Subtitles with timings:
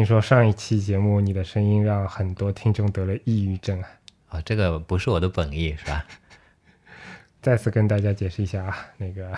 [0.00, 3.88] 听说上一期节目你的声音让很多听众得了抑郁症啊！
[4.30, 6.06] 啊，这个不是我的本意，是吧？
[7.42, 9.36] 再次跟大家解释一下啊，那个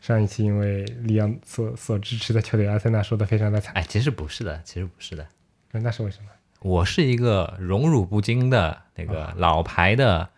[0.00, 5.24] 上一期因为利昂所所支持的球队阿森纳输的非常的惨，哎，其实不是的，其实不是的，
[5.70, 6.30] 那是为什么？
[6.62, 10.28] 我是一个荣辱不惊的那个老牌的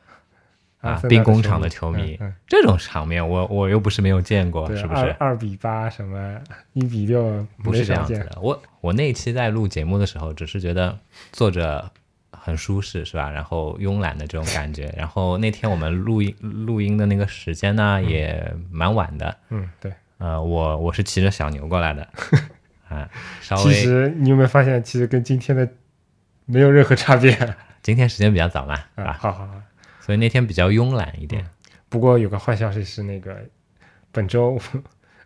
[0.85, 5.03] 啊兵工厂的球迷，嗯嗯这种场面我我又不是没有见过，是不是？
[5.03, 6.39] 二二比八什么
[6.75, 8.39] 一比六不是这样子的。
[8.41, 10.97] 我我那一期在录节目的时候，只是觉得
[11.33, 11.91] 坐着
[12.31, 13.31] 很舒适，是吧？
[13.31, 14.93] 然后慵懒的这种感觉。
[14.97, 19.37] 然后那天我们录音录音的那个时间呢，也蛮晚的。
[19.51, 19.93] 嗯，对。
[20.19, 22.09] 呃，我我是骑着小牛过来的，
[22.89, 23.09] 啊，
[23.41, 25.69] 稍其实你有没有发现，其实跟今天的
[26.47, 27.37] 没有任何差别
[27.83, 29.05] 今天时间比较早嘛，是啊？
[29.07, 29.13] 吧？
[29.21, 29.55] 好好好。
[30.05, 31.47] 所以那天比较慵懒一点。
[31.89, 33.39] 不过有个坏消息是，那个
[34.13, 34.61] 本周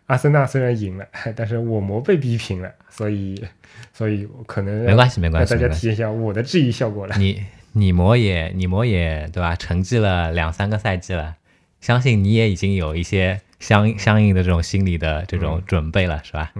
[0.05, 1.05] 阿森纳虽然赢了，
[1.35, 3.43] 但是我魔被逼平了，所以
[3.91, 5.67] 所以可能没关系，没关系，大家。
[5.67, 7.15] 体验一下我的质疑效果了。
[7.17, 9.55] 你你魔也你魔也对吧？
[9.55, 11.35] 沉寂了两三个赛季了，
[11.81, 16.53] 相信你也已经有一些相相应的这种心理的这种准备了，是吧？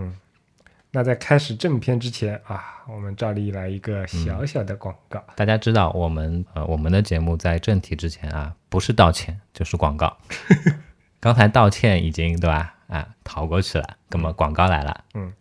[0.92, 5.24] 那在开始正片之前啊，我们照例来一个小小的广告。
[5.36, 10.18] 大家知道我们呃我们的节目在正题之前啊，不是道歉就是广告。
[11.22, 12.74] 刚才道歉已经对吧？
[12.88, 15.04] 啊，逃过去了，那么广告来了。
[15.14, 15.32] 嗯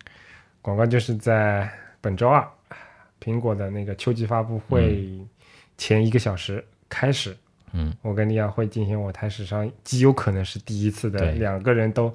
[0.61, 1.67] 广告就是在
[1.99, 2.47] 本周二，
[3.19, 5.09] 苹果的那个秋季发布会
[5.77, 7.35] 前一个小时开始，
[7.71, 12.13] 嗯，我跟利亚会进行我台史上极有可能是第一次的两个人都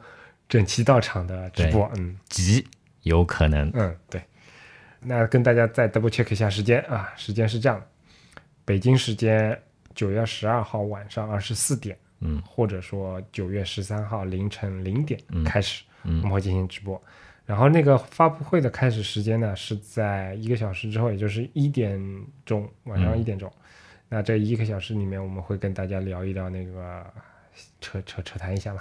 [0.49, 1.91] 整齐到场的直播。
[1.97, 2.65] 嗯极
[3.05, 4.21] 有可能嗯，对。
[5.01, 7.87] 那跟大家再 double check 一下时间啊，时间是这样的：
[8.65, 9.59] 北京时间
[9.95, 17.01] 九月十二号晚上二十四点，嗯，或者说九月十三号凌晨零点开始，嗯我们会进行直播。
[17.47, 22.01] 然后那个发布会的开始时间呢是在一个小时之后，也就是一点
[22.47, 23.53] 钟，晚上嗯一点钟。
[24.09, 27.05] 那这一个小时里面，我们会跟大家聊一聊那个
[27.81, 28.81] 扯扯扯谈一下嘛。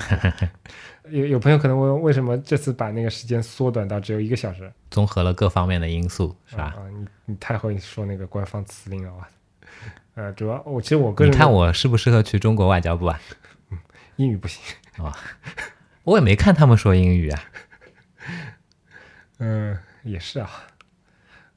[1.10, 4.72] 有有朋友可能问，为什么这次把那个时间缩短到只有一个小时？
[4.90, 6.76] 综合了各方面的因素，是吧？
[6.78, 9.30] 啊，你你太会说那个官方辞令了啊！
[10.16, 13.20] 呃，主要我其实我个人你看我适不适合去中国外交部啊？
[13.72, 13.78] 嗯
[14.18, 14.62] 英语不行
[15.04, 15.18] 啊，
[16.06, 17.44] 我也没看他们说英语啊。
[19.40, 20.50] 嗯，也是啊，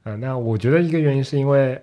[0.03, 1.81] 呃、那我觉得一个原因是因为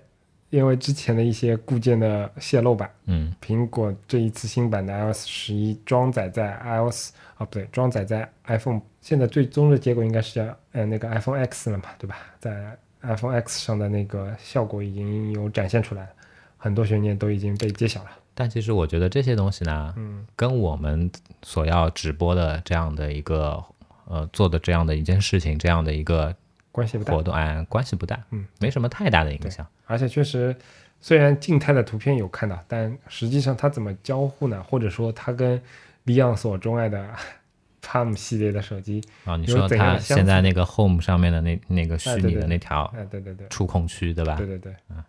[0.55, 12.15] 因为之前的一些固件的泄露吧，嗯苹果这一次新版的 iOS 十一装载在 iOS 啊不对，装载在 iPhone，现在最终的结果应该是叫呃那个 iPhone X 了嘛，对吧？
[12.39, 16.09] 在 iPhone X 上的那个效果已经有展现出来了，
[16.57, 18.09] 很多悬念都已经被揭晓了。
[18.33, 21.11] 但其实我觉得这些东西呢，嗯跟我们
[21.43, 23.63] 所要直播的这样的一个
[24.07, 26.33] 呃做的这样的一件事情，这样的一个
[26.75, 29.65] 关系不大活，动，哎，关系不大，嗯，没什么太大的影响。
[29.85, 30.53] 而且确实，
[30.99, 34.61] 虽然静态的图片有看到，但实际上它怎么交互呢？
[34.61, 35.61] 或者说它跟
[36.05, 37.09] Beyond 所钟爱的
[37.81, 44.45] Palm 系列的手机，啊，你说它现在那个 Home 上面的那那个虚拟的那条哎，对对对，触控区，对吧对？
[44.45, 45.05] 对对，啊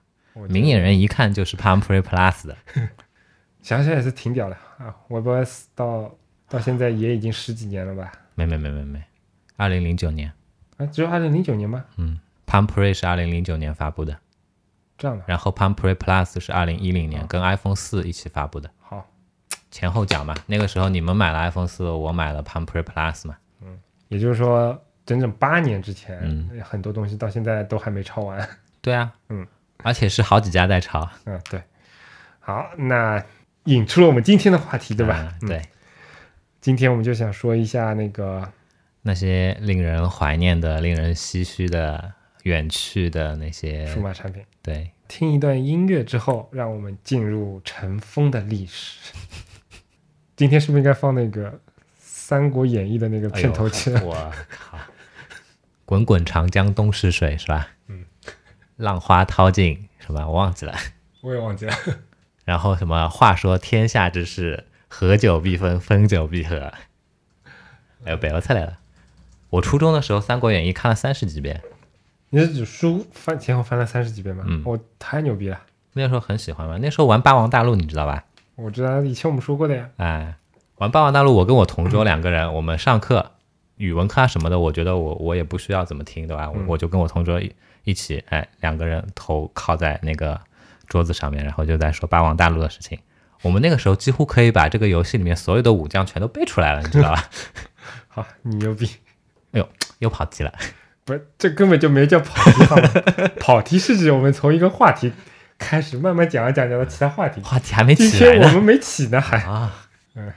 [0.48, 2.56] 明眼人一看就是 Palm Pre Plus 的，
[3.60, 6.14] 想想也是挺屌的啊！WebOS 到
[6.48, 8.12] 到现在也已经十几年了吧？
[8.36, 9.02] 没没没没没，
[9.56, 10.30] 二零零九年，
[10.76, 11.84] 啊，只有二零零九年吗？
[11.96, 14.16] 嗯，Palm Pre 是二零零九年发布的，
[14.98, 19.06] 这样的，然后 Palm Pre Plus 是二零一零年哦跟 iPhone 四一起发布的，好，
[19.70, 20.34] 前后脚嘛。
[20.46, 23.36] 那个时候你们买了 iPhone 四，我买了 Palm Pre Plus 嘛。
[23.62, 23.78] 嗯
[24.08, 28.48] 也就是说，整整八年之前，嗯很多东西到现在都还没抄完。
[28.80, 29.46] 对啊，嗯，
[29.82, 31.60] 而且是好几家在抄，嗯，对。
[32.38, 33.20] 好，那
[33.64, 35.34] 引出了我们今天的话题，对吧？
[35.42, 35.62] 嗯对，
[36.60, 38.48] 今天我们就想说一下那个
[39.06, 42.12] 那些令人怀念的、令人唏嘘的、
[42.42, 44.42] 远去的那些数，码产品。
[44.60, 49.12] 对，听一段音乐之后，让我们进入尘封的历史。
[50.34, 51.52] 今天是不是应该放那个
[52.00, 53.94] 《三国演义》的那个片头曲？
[53.94, 54.76] 哎我靠！
[55.84, 57.68] 滚滚长江东逝水是吧？
[57.86, 58.04] 嗯，
[58.74, 60.26] 浪花淘尽是吧？
[60.26, 60.74] 我忘记了。
[61.22, 61.72] 我也忘记了。
[62.44, 63.08] 然后什么？
[63.08, 66.72] 话说天下之事，合久必分，分久必合。
[68.04, 68.80] 哎呦，北欧菜来了！
[69.56, 71.62] 我初中的时候《三国演义》看了三十几遍，
[72.28, 74.44] 你是指书翻前后翻了三十几遍吗？
[74.46, 75.58] 嗯我太牛逼了！
[75.94, 76.76] 那时候很喜欢嘛。
[76.78, 78.22] 那时候玩《霸王大陆》，你知道吧？
[78.56, 79.88] 我知道以前我们说过的呀。
[79.96, 80.34] 哎，
[80.76, 83.32] 玩《霸王大陆》，我跟我同桌两个人，我们上课
[83.76, 86.50] 语文课啊什么的，我觉得我我也不需要怎么听，对吧？
[86.50, 87.50] 我嗯我就跟我同桌一
[87.84, 90.38] 一起，哎，两个人头靠在那个
[90.86, 92.98] 桌子上面，然后就在说《霸王大陆》的事情。
[93.40, 97.24] 我们那个时候几乎可以把这个游戏里面所有的武将全都背出来了，你知道吧？
[98.08, 98.90] 好，你牛逼！
[99.98, 100.52] 又跑题了。
[101.04, 102.90] 不是，这根本就没叫跑题好吗？
[103.38, 105.12] 跑题是指我们从一个话题
[105.56, 107.40] 开始慢慢讲啊讲讲到其他话题。
[107.42, 109.72] 话题还没起来呢天我们没起呢，还啊！
[110.14, 110.32] 嗯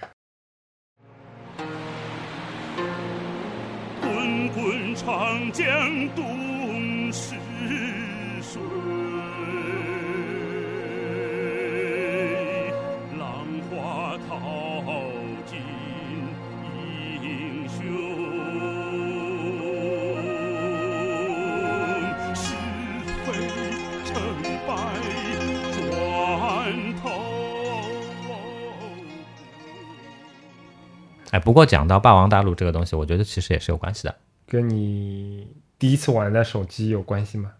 [4.01, 5.65] 滚滚长江
[6.15, 6.48] 东
[31.39, 34.15] 哎，不过讲到霸王大陆这个东西，我觉得其实也是有关系的，
[34.47, 35.47] 跟你
[35.77, 37.51] 第一次玩的手机有关系吗？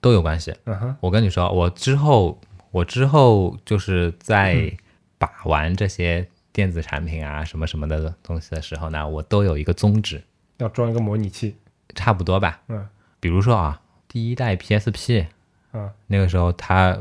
[0.00, 0.54] 都有关系。
[0.64, 2.40] 嗯哼，我跟你说，我之后
[2.70, 4.72] 我之后就是在
[5.18, 10.22] 把玩这些电子产品啊什么什么的东西的时候呢，我都有一个宗旨，
[10.58, 11.56] 要装一个模拟器。
[11.94, 12.60] 差不多吧。
[12.68, 12.86] 嗯
[13.18, 15.26] 比如说啊，第一代 PSP
[15.72, 16.96] 嗯，那个时候它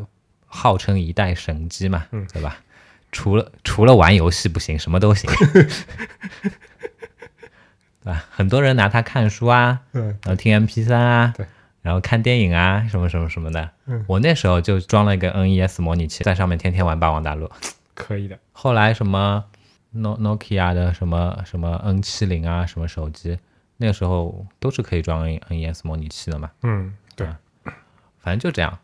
[0.45, 2.57] 号称一代神机嘛，嗯对吧？
[3.15, 5.63] 除了除了玩游戏不行，什么都行， 对
[8.03, 8.25] 吧？
[8.29, 11.45] 很多人拿它看书啊，嗯然后听 MP 三啊，对，
[11.81, 13.71] 然后看电影啊，什么什么什么的。
[13.85, 17.47] 嗯我那时候就装了一个 NES 模拟器，在上面天天玩《霸王大陆》。
[17.93, 18.37] 可以的。
[18.51, 19.45] 后来什么
[19.91, 23.39] No Nokia 的什么什么 N 七零啊，什么手机，
[23.77, 26.51] 那个时候都是可以装 NES 模拟器的嘛。
[26.63, 27.25] 嗯，对，
[28.19, 28.77] 反正就这样。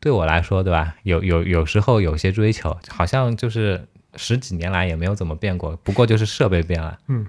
[0.00, 0.94] 对我来说，对吧？
[1.02, 3.86] 有有有时候有些追求，好像就是
[4.16, 6.98] 十几年来也没有怎么变过，不过就是设备变了。
[7.08, 7.26] 嗯，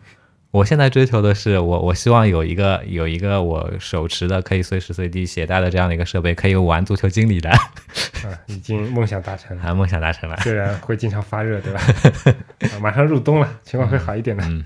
[0.51, 7.49] 我现在追求的是，我我希望有一个有一个我手持的可以随时随地携带的这样的一个设备，可以玩足球经理的，
[8.23, 9.63] 啊，已经梦想达成了。
[9.63, 10.37] 啊，梦想达成了。
[10.37, 11.81] 虽然会经常发热，对吧？
[12.73, 14.43] 啊马上入冬了，情况会好一点的。
[14.45, 14.65] 嗯，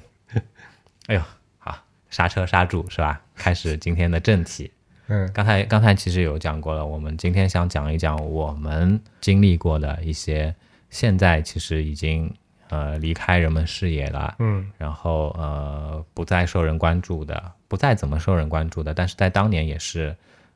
[1.07, 1.21] 哎呦，
[1.57, 1.77] 好，
[2.09, 3.21] 刹车刹住是吧？
[3.35, 4.71] 开始今天的正题。
[5.07, 10.55] 嗯刚才刚才其实有讲过了，我们今天想讲一讲我们经历过的一些，
[10.89, 12.33] 现在其实已经
[12.69, 20.15] 呃离开人们视野了，嗯然后呃不再受人关注的，不再怎么受人关注的，但是在当年也是，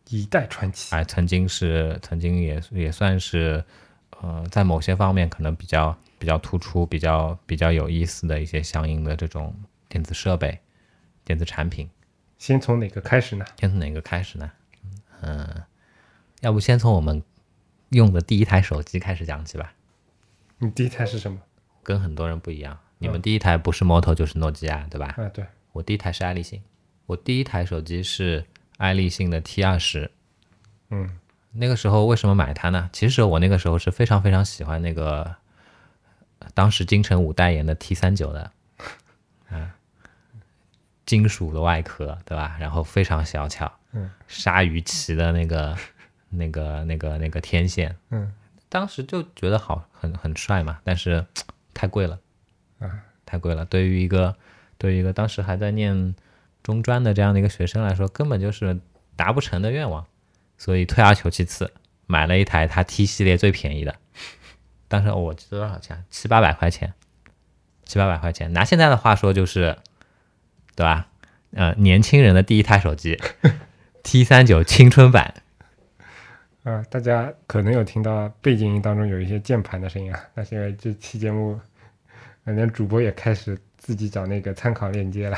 [0.09, 0.95] 一代传奇。
[0.95, 3.63] 哎、曾经是曾经也也算是，
[4.21, 9.53] 呃，在某些方面可能比较比较突出、比较比较有意思的一些相应的这种
[9.89, 10.57] 电子设备、
[11.25, 11.89] 电子产品。
[12.37, 13.45] 先从哪个开始呢？
[13.59, 14.51] 先从哪个开始呢？
[15.21, 15.63] 嗯，
[16.41, 17.23] 要不先从我们
[17.89, 19.73] 用的第一台手机开始讲起吧。
[20.59, 21.39] 你第一台是什么？
[21.83, 25.15] 跟很多人不一样，你们第一台不是 Moto 就是诺基亚，对吧？
[25.17, 26.61] 啊，对，我第一台是爱立信，
[27.05, 28.45] 我第一台手机是
[28.77, 30.11] 爱立信的 T 二十。
[30.89, 31.19] 嗯
[31.53, 32.89] 那个时候为什么买它呢？
[32.93, 35.35] 其实我那个时候是非常非常喜欢那个
[36.39, 38.51] 呃当时金城武代言的 T 三九的，
[39.49, 39.75] 啊，
[41.07, 42.55] 金属的外壳，对吧？
[42.59, 45.75] 然后非常小巧，嗯，鲨鱼鳍的那个、
[46.29, 48.31] 那个、那个、那个天线，嗯，
[48.69, 51.25] 当时就觉得好，很很帅嘛，但是
[51.73, 52.19] 太贵了，
[52.77, 52.91] 啊，
[53.25, 53.65] 太贵了。
[53.65, 54.35] 对于一个
[54.77, 56.13] 对于一个当时还在念
[56.61, 58.79] 中专的这样的一个学生来说，根本就是
[59.15, 60.05] 达不成的愿望。
[60.59, 61.71] 所以退而求其次，
[62.07, 63.95] 买了一台它 T 系列最便宜的，
[64.87, 66.03] 当时我记得多少钱？
[66.09, 66.93] 七八百块钱，
[67.85, 68.51] 七八百块钱。
[68.53, 69.77] 拿现在的话说就是，
[70.77, 71.07] 对吧？
[71.55, 73.19] 呃，年轻人的第一台手机，
[74.03, 75.33] T 三九青春版，
[76.61, 81.59] 啊，大家可能有听到背景音当中有一些键盘的声音啊，那是因为这期节目，
[82.43, 85.37] 呃连主播也开始自己找那个参考链接了。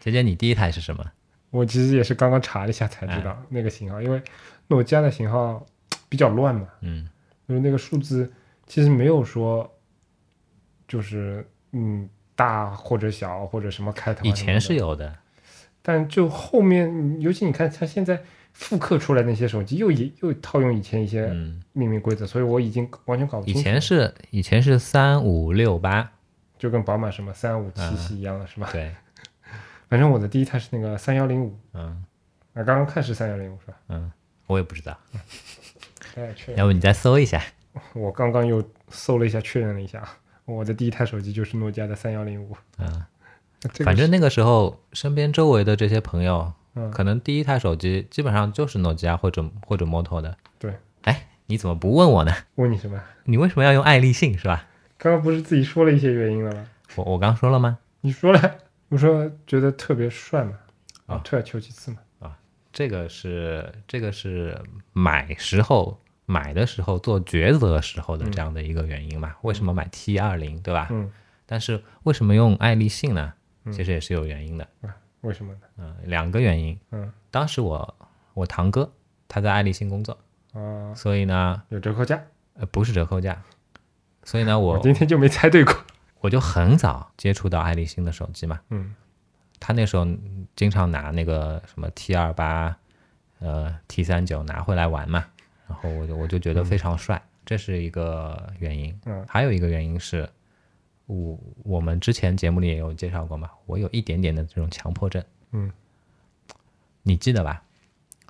[0.00, 1.04] 姐姐，你第一台是什么？
[1.50, 4.20] 我其实也是刚刚查了一下才知道那个型号，因为
[4.66, 5.64] 诺基亚的型号
[6.08, 7.08] 比较乱嘛，嗯
[7.46, 8.28] 就是那个数字
[8.66, 9.72] 其实没有说，
[10.88, 12.08] 就是嗯
[12.40, 14.24] 大或者小或者什么开头。
[14.24, 15.14] 以前是有的，
[15.82, 18.22] 但就后面，尤其你看它现在
[18.54, 23.64] 复刻出来那些手机，又也又套用以前一些嗯，命名规则，所以我已经完全搞不以清楚。
[23.64, 26.10] 前是以前是三五六八，
[26.58, 28.70] 就跟宝马什么三五七嗯系一样的是吧？
[28.72, 28.90] 对，
[29.90, 32.02] 反正我的第一台是那个三幺零五，嗯
[32.54, 33.74] 啊，刚刚看是三幺零五是吧？
[33.88, 34.10] 嗯，
[34.46, 34.96] 我也不知道，
[36.56, 37.42] 要不你再搜一下，
[37.92, 40.02] 我刚刚又搜了一下，确认了一下，
[40.56, 42.56] 我的第一台手机就是诺基亚的三幺零五。
[42.78, 43.04] 嗯。
[43.74, 50.34] 这个反正那个时候，身边周围的这些朋友，嗯可能第一台手机基本上就是诺基亚或者或者摩托的。
[50.58, 52.32] 对，哎，你怎么不问我呢？
[52.54, 52.98] 问你什么？
[53.24, 54.66] 你为什么要用爱立信是吧？
[54.96, 56.66] 刚刚不是自己说了一些原因了吗？
[56.96, 57.78] 我我刚说了吗？
[58.00, 58.56] 你说了，
[58.88, 60.52] 我说觉得特别帅嘛，
[61.04, 61.98] 啊退而求其次嘛。
[62.20, 62.38] 啊
[62.72, 64.58] 这个是这个是
[64.94, 69.34] 买时候买的时候做抉择时候的这样的一个原因嘛？
[69.42, 70.86] 为什么买 T 二零对吧？
[70.90, 71.10] 嗯，
[71.44, 73.32] 但是为什么用爱立信呢？
[73.72, 74.68] 其实也是有原因的。
[75.22, 75.60] 为什么呢？
[75.78, 76.78] 嗯、两个原因。
[76.92, 77.94] 嗯当时我
[78.34, 78.90] 我堂哥
[79.26, 80.16] 他在爱立信工作，
[80.52, 82.22] 啊，所以呢，有折扣价。
[82.54, 83.42] 呃，不是折扣价，
[84.24, 85.74] 所以呢，我今天就没猜对过。
[86.20, 88.94] 我就很早接触到爱立信的手机嘛，嗯
[89.58, 90.06] 他那时候
[90.54, 92.76] 经常拿那个什么 T 二八，
[93.40, 95.26] 呃 T 三九拿回来玩嘛，
[95.70, 98.92] 然后我就我就觉得非常帅，这是一个原因。
[99.06, 100.28] 嗯还有一个原因是，
[101.06, 105.70] 我我们之前节目里也有介绍过嘛，我有一点点的这种强迫症，嗯，
[107.04, 107.62] 你记得吧？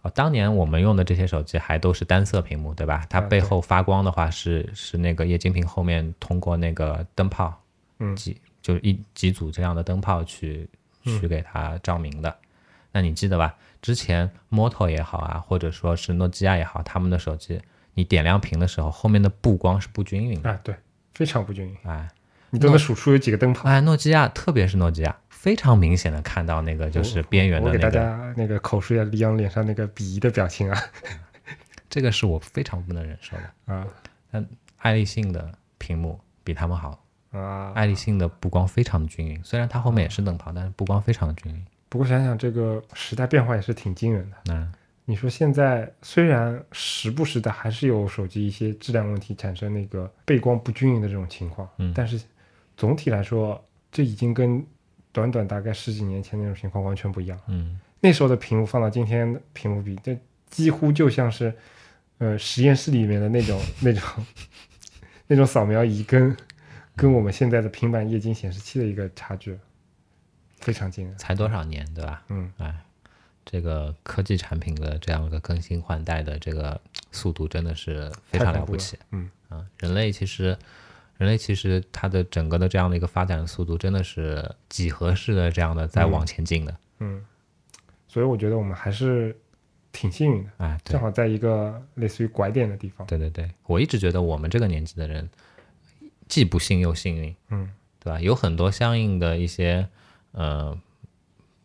[0.03, 3.07] 哦，当年我们用的这些手机还都是单色屏幕，对吧？
[3.09, 7.59] 它背后发光的话是是那个液晶屏后面通过那个灯泡，
[8.01, 10.69] 嗯几就是一几组这样的灯泡去
[11.03, 12.37] 去给它照明的。
[12.93, 13.57] 那你记得吧？
[13.83, 17.61] 之前 Moto 也好啊，或者说是诺基亚也好，他们的手机
[17.95, 20.51] 你点亮屏的时候，后面的布光是不均匀的。
[20.51, 20.75] 啊，对，
[21.15, 22.09] 非常不均匀，哎
[22.53, 23.69] 你都能数出有几个灯泡。
[23.69, 30.83] 哎，诺基亚特别是诺基亚，非常明显的看到那个就是边缘我给大的那个，家那个口述一下李阳脸上那个鄙夷的表情啊
[31.89, 33.75] 这个是我非常不能忍受的。
[33.75, 33.87] 啊
[34.33, 34.45] 但
[34.79, 37.73] 爱立信的屏幕比他们好，啊！
[37.75, 41.65] 爱立信的布光非常的均匀，虽然它后面也是灯泡，但是布光非常的均匀。
[41.91, 44.37] 不过想想这个时代变化也是挺惊人的。
[44.55, 44.73] 嗯
[45.07, 52.21] 你说现在虽然时不时的还是有手机一些质量问题产生那个背光不均匀的这种情况，嗯但是
[52.77, 54.65] 总体来说，这已经跟
[55.11, 57.37] 短短大概十几年前那种情况完全不一样。
[57.49, 60.17] 嗯，那时候的屏幕放到今天的屏幕比，这
[60.49, 61.53] 几乎就像是，
[62.19, 64.03] 呃，实验室里面的那种 那种
[65.27, 66.37] 那种扫描仪跟
[66.95, 69.59] 跟我们现在的平板液晶显示器的一个差距，
[70.61, 71.17] 非常惊人。
[71.19, 72.23] 才多少年，对吧？
[72.29, 72.75] 嗯，哎，
[73.45, 78.99] 这个科技产品的这样一个更新换代的这个速度真的是非常了不起。
[79.11, 80.57] 嗯啊，人类其实，
[81.19, 86.77] 人类其实它的整个的这样的一个发展速度，真的是几何式的这样的在往前进的。
[87.01, 87.25] 嗯，
[88.07, 89.37] 所以我觉得我们还是
[89.91, 93.05] 挺幸运的，哎，正好在一个类似于拐点的地方。
[93.09, 95.29] 对对对，我一直觉得我们这个年纪的人，
[96.29, 98.21] 既不幸又幸运，嗯，对吧？
[98.21, 99.89] 有很多相应的一些
[100.33, 100.79] 呃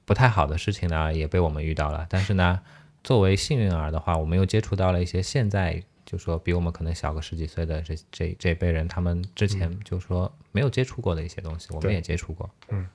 [0.05, 2.05] 不太好的事情呢，也被我们遇到了。
[2.10, 2.62] 但是呢，
[3.03, 12.50] 作为幸运儿的话，我们又接触到了一些现在就说比我们可能小个十几岁的这这这辈人，他们之前就说没有接触过的一些东西，我们也接触过。
[12.69, 12.88] 嗯，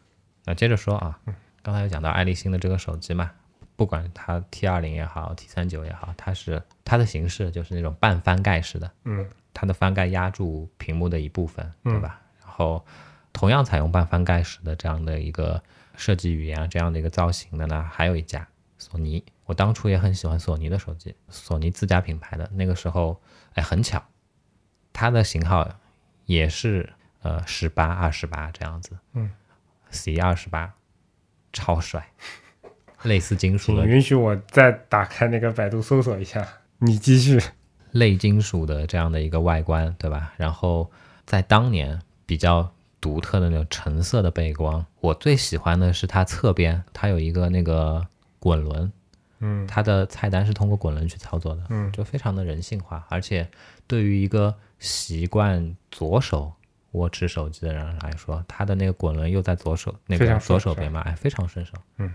[0.44, 1.18] 那接着说啊，
[1.62, 3.32] 刚才有讲到爱立信的这个手机嘛，
[3.74, 12.20] 不管它 T 二零也好，T 三九也好，它是它的形式就是那种半翻盖式的，嗯它的翻盖压住屏幕的一部分，对吧？
[12.40, 12.84] 然后
[13.32, 15.62] 同样采用半翻盖式的这样的一个
[15.96, 18.46] 设计语言啊，这样的一个造型的呢，还有一家
[18.78, 19.24] 索尼。
[19.46, 22.48] 我当初也很喜欢索尼的手机，索尼自家品牌的。
[22.54, 23.20] 那个时候，
[23.54, 24.02] 哎，很巧，
[24.92, 25.68] 它的型号
[26.26, 28.96] 也是呃十八、二十八这样子。
[29.14, 29.30] 嗯
[29.90, 30.72] ，C 二十八，
[31.52, 32.12] 超帅，
[33.02, 36.46] 类似金属的请允许我再打开那个百度搜索一下。
[36.78, 37.40] 你继续。
[37.90, 40.32] 类金属的这样的一个外观，对吧？
[40.36, 40.88] 然后
[41.26, 48.06] 在当年比较独特的那种橙色的背光，我最喜欢的是它侧边，它有一个那个
[48.38, 48.92] 滚轮，
[49.38, 49.66] 嗯。
[49.66, 51.90] 它的菜单是通过滚轮去操作的，嗯。
[51.92, 53.48] 就非常的人性化，而且
[53.86, 56.52] 对于一个习惯左手
[56.92, 61.72] 握持手机的人来说，它的那个滚轮又在左手那个左手边嘛，哎，非常顺手。
[61.96, 62.12] 嗯，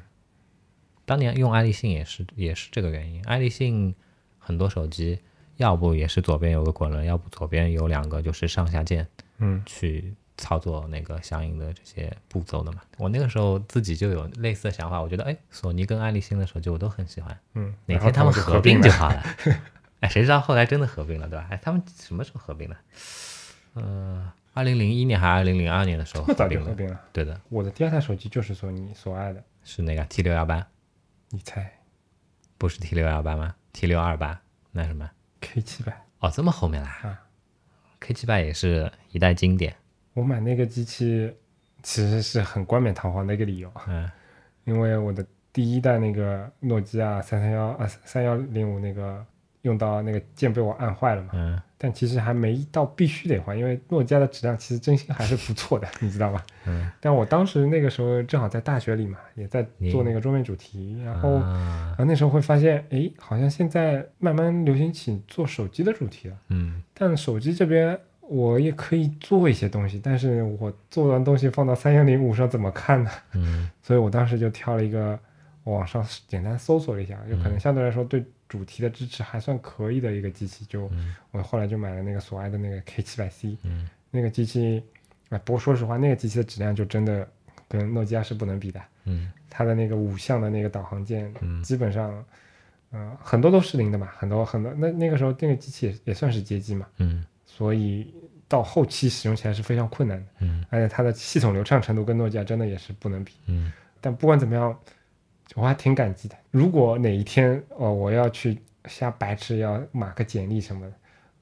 [1.06, 3.96] 当年用爱立信也是也是这个原因，爱立信
[4.38, 5.20] 很多手机
[5.58, 9.64] 要不也是左边有个滚轮，要不左边有两个就是上下键嗯。
[9.66, 12.82] 去操作那个相应的这些步骤的嘛。
[12.98, 19.24] 我那个时候自己就有类似的想法，我觉得哎，索尼跟爱立信的手机我都很喜欢，嗯，哪天他们合并并就好了。
[20.02, 21.48] 哎，谁知道后来真的合并了，对吧？
[21.50, 22.76] 哎，他们什么时候合并的？
[23.74, 26.70] 呃，二零零一年还是二零零二年的时候这么早就合并了。
[26.72, 27.02] 合并了。
[27.14, 30.68] 对的，我的第二台手机就是索尼所爱的，是那个 T 六幺八，
[31.30, 31.80] 你猜
[32.58, 35.10] 不是 T 六幺八吗？T 六二八，那什么
[35.42, 36.06] ？K 七百？
[36.20, 37.22] 哦，这么后面啦啊
[38.00, 39.76] ？K 七百也是一代经典，
[40.16, 41.32] 我买那个机器
[41.84, 44.10] 其实是很冠冕堂皇的一个理由，嗯
[44.66, 49.24] 因为我的第一代那个诺基亚三三幺啊三幺零五那个
[49.62, 56.44] 用到那个键被我按坏了嘛，嗯但其实还没到必须得换，因为诺基亚的质量其实真心还是不错的， 你知道吧？
[56.66, 66.36] 嗯， 但我当时那个时候正好在大学里嘛，也在做那个桌面主题，然后、啊然后那时候会发现，哎，好像现在慢慢流行起做手机的主题了。
[66.50, 73.12] 嗯但手机这边我也可以做一些东西，但是我做完东西放到三幺零五上怎么看呢？
[73.34, 75.18] 嗯 所以我当时就挑了一个
[75.66, 84.84] 网上简单搜索了一下，就可能相对来说对主题的支持还算可以的一个机器，就嗯我后来就买了那个索爱的那个 K 七百 C，嗯那个机器，
[85.30, 87.28] 哎，不过说实话，那个机器的质量就真的
[87.68, 88.82] 跟诺基亚是不能比的。
[89.06, 92.26] 嗯它的那个五项的那个导航键，嗯基本上，
[92.92, 94.74] 呃，很多都是零的嘛，很多很多。
[94.74, 98.14] 那那个时候那个机器也也算是街机嘛，嗯所以
[98.48, 103.34] 到后期使用起来是非常困难的，嗯而且它的系统流畅程度跟诺基亚真的也是不能比。
[103.48, 103.72] 嗯
[104.02, 104.78] 但不管怎么样，
[105.56, 106.36] 我还挺感激的。
[106.52, 110.94] 如果哪一天哦，我要去瞎白痴，要码个简历什么的，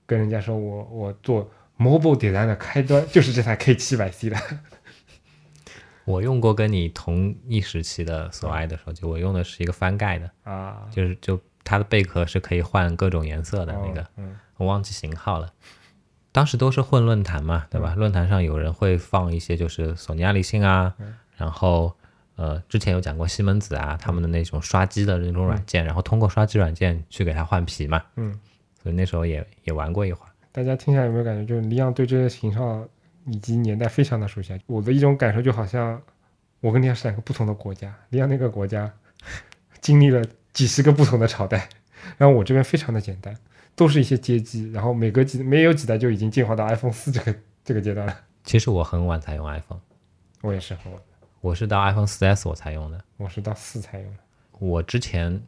[0.05, 4.37] 跟人家说我我做 mobile design 的开端 就是这台 K 七百 C 的
[6.05, 15.51] 我用过跟你同一时期的索爱的手机，我用的是一个翻盖的，啊，就是就它的贝壳是可以换各种颜色的那个，哦嗯我忘记型号了。
[16.33, 17.95] 当时都是混论坛嘛，对吧？
[17.95, 20.93] 论坛上有人会放一些就是索尼亚立信啊，
[21.37, 21.95] 然后
[22.35, 28.37] 呃，之前有讲过西门子啊，他们的那种刷机的那种软件，然后通过刷机软件去给它换皮嘛，嗯，
[28.81, 30.29] 所以那时候也也玩过一会儿。
[30.51, 32.83] 大家听下来有没有感觉，就是李阳对这些型号
[33.27, 34.59] 以及年代非常的熟悉啊？
[34.65, 36.01] 我的一种感受就好像
[36.61, 38.91] 我跟李阳是两个不同的国家，李阳那个国家
[39.81, 41.69] 经历了几十个不同的朝代，
[42.17, 43.35] 然后我这边非常的简单，
[43.75, 48.15] 都是一些街机，然后每隔几没有几代就已经进化到 iPhone 四这个这个阶段了。
[48.43, 49.79] 其实我很晚才用 iPhone，
[50.41, 51.01] 我也是很晚，
[51.41, 53.03] 我是到 iPhone 四 S 我才用的。
[53.17, 54.17] 我是到四才用的。
[54.59, 55.41] 我之前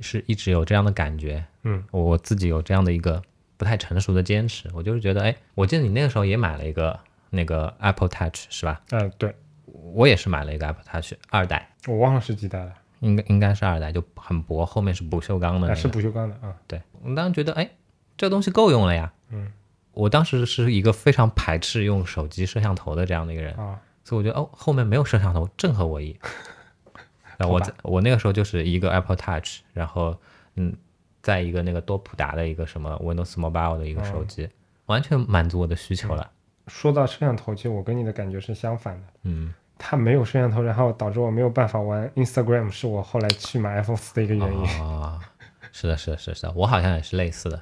[0.00, 3.22] 是一直有这样的感觉，嗯，我自己有这样的一个
[3.56, 6.98] 不太成熟的坚持，我就是觉得，哎，我记得你那个时候也买了一个
[7.30, 8.82] 那个 Apple Touch 是吧？
[8.90, 9.34] 嗯、对，
[9.64, 16.56] 我也是买了一个 Apple Touch 二代，我忘了是几代了，应该应该是二代，就很薄，后面是不锈钢的、那啊，是不锈钢的啊。
[16.66, 17.68] 对，我当时觉得，哎，
[18.16, 19.12] 这个东西够用了呀。
[19.30, 19.52] 嗯，
[19.92, 26.16] 我当时是一个非常排斥用手机摄像头的这样的一个人，啊，所以我觉得哦，后面没有摄像头正合我意。
[27.38, 30.16] 那我在我那个时候就是一个 Apple Touch，然后
[30.54, 30.76] 嗯，
[31.22, 34.48] 再一个那个多普达的一个什么 Windows Mobile 的一个手机，
[34.86, 36.30] 完全满足我的需求了。
[36.68, 39.06] 说到摄像头，其实我跟你的感觉是相反的。
[39.24, 39.52] 嗯，
[39.84, 44.64] 它没有摄像头，然后导致我没有办法玩 Instagram，是我后来去买 iPhone 四的一个原因。
[44.80, 45.18] 啊，
[45.72, 47.60] 是的，是的，是的，是的，我好像也是类似的。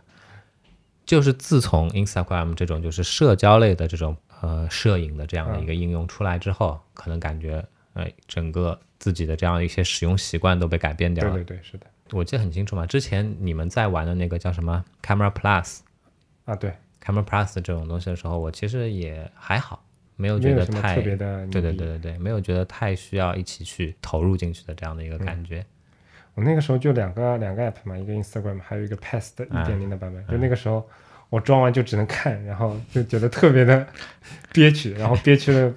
[1.07, 11.33] 就是自从 Instagram 这种就是社交类的这种呃摄影的这样的一个应用出来之后，可能感觉哎整个自己的这样一些使用习惯都被改变掉了。
[11.33, 11.87] 对对对，是的。
[12.13, 15.79] 我记得很清楚嘛，之前你们在玩的那个叫什么 Camera Plus、
[16.45, 19.83] 啊，对，Camera Plus 这种东西的时候，我其实也还好，
[20.21, 21.47] 没有觉得太特别的。
[21.47, 21.87] 对对对。
[21.87, 25.65] 对对，没有觉得太需要一起去投入进去的这样的一个感觉。
[26.35, 30.25] 我那个时候就两个两个 app 嘛，一个 Instagram，还有一个 Pass 的一点零的版本。
[30.29, 30.87] 就那个时候
[31.29, 33.87] 我装完就只能看，然后就觉得特别的
[34.53, 35.73] 憋屈，然后憋屈了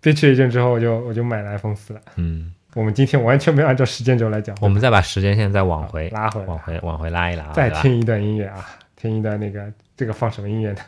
[0.00, 2.00] 憋屈了一阵之后，我就我就买了 iPhone 四了。
[2.16, 8.64] 嗯，我们今天完全没有按照时间轴来讲，我们再把时间线再往回拉回来往回往回拉一拉，再听一段音乐啊，
[8.96, 10.80] 听一段那个这个放什么音乐呢？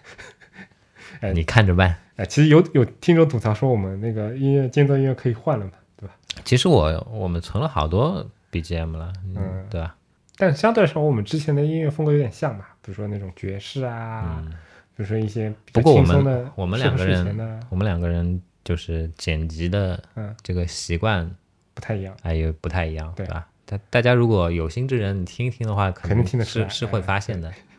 [1.20, 1.94] 哎你看着办。
[2.22, 6.14] 哎，其实有有听众吐槽说我们那个音乐间奏音乐可以换了嘛，对吧？
[6.44, 9.96] 其实我我们存了好多 BGM 了，嗯对吧？
[10.36, 14.52] 但相对来说，我们之前的音乐风格有点像嘛，比如说那种爵士啊，嗯
[14.96, 21.28] 比如说一些不过我们我们两个人我们两个人就是剪辑的嗯这个习惯
[21.74, 22.14] 不太一样。
[22.22, 23.48] 哎也不太一样，对对吧？
[23.66, 27.50] 大大家如果有心之人，你听一听的话，可肯定听得出来是是会哎发现的。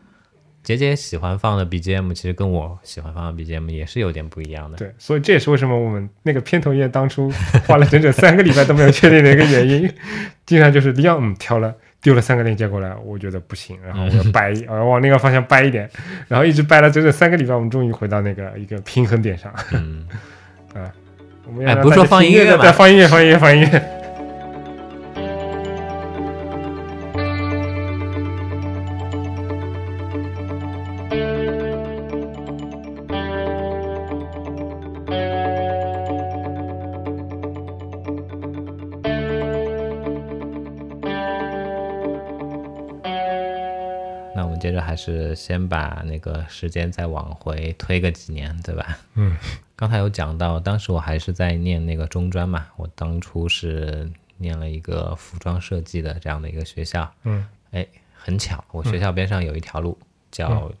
[0.64, 4.78] 杰杰喜欢放的 BGM，其实跟我喜欢放的 BGM 也是有点不一样的。
[4.78, 7.30] 对，所以这也是为什么我们那个片头乐当初
[7.68, 9.92] 花了整整三个礼拜都没有确定的一个原因。
[10.46, 15.88] 经常就是李阳嗯挑了丢了三个链接过来，我觉得不行，然后我要掰，我要往那个方向掰一点，
[16.28, 19.54] 然后一直掰了整整三个礼拜，我们终于回到那个一个平衡点上。
[19.72, 20.06] 嗯，
[20.74, 20.90] 啊，
[21.46, 24.03] 我们要哎不是说放音乐吗听的对，放音乐，放音乐，放音乐。
[44.64, 48.98] 接着还是先把那个时间再往回推个几年，对吧？
[49.12, 49.36] 嗯，
[49.76, 57.12] 刚才有讲到，当时我还是在念那个中专嘛，我当初是念了一个服装设计的这样的一个学校。
[57.24, 59.98] 嗯，哎，很巧，我学校边上有一条路、
[60.30, 60.72] 叫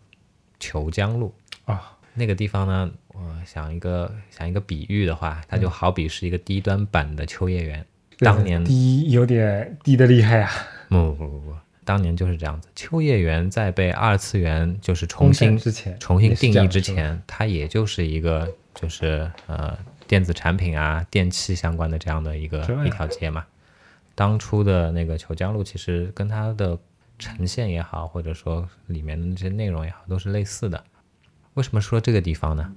[0.58, 1.34] 虬江路。
[1.66, 7.84] 啊，那个地方呢，我想一个想一个比喻的话，它就好比是一个低端版的秋叶原。
[8.20, 10.50] 当年低有点低的厉害啊，
[10.88, 12.68] 不不不不，当年就是这样子。
[12.74, 23.44] 秋叶原在被二次元就是重新之前重新定义之前，它也就是一个就是呃电子产品啊、电器相关的这样的一个一条街嘛。
[24.14, 26.78] 当初的那个虬江路，其实跟它的
[27.18, 30.82] 呈现也好，或者说里面的那些内容也好，都是类似的。
[31.54, 32.72] 为什么说这个地方呢？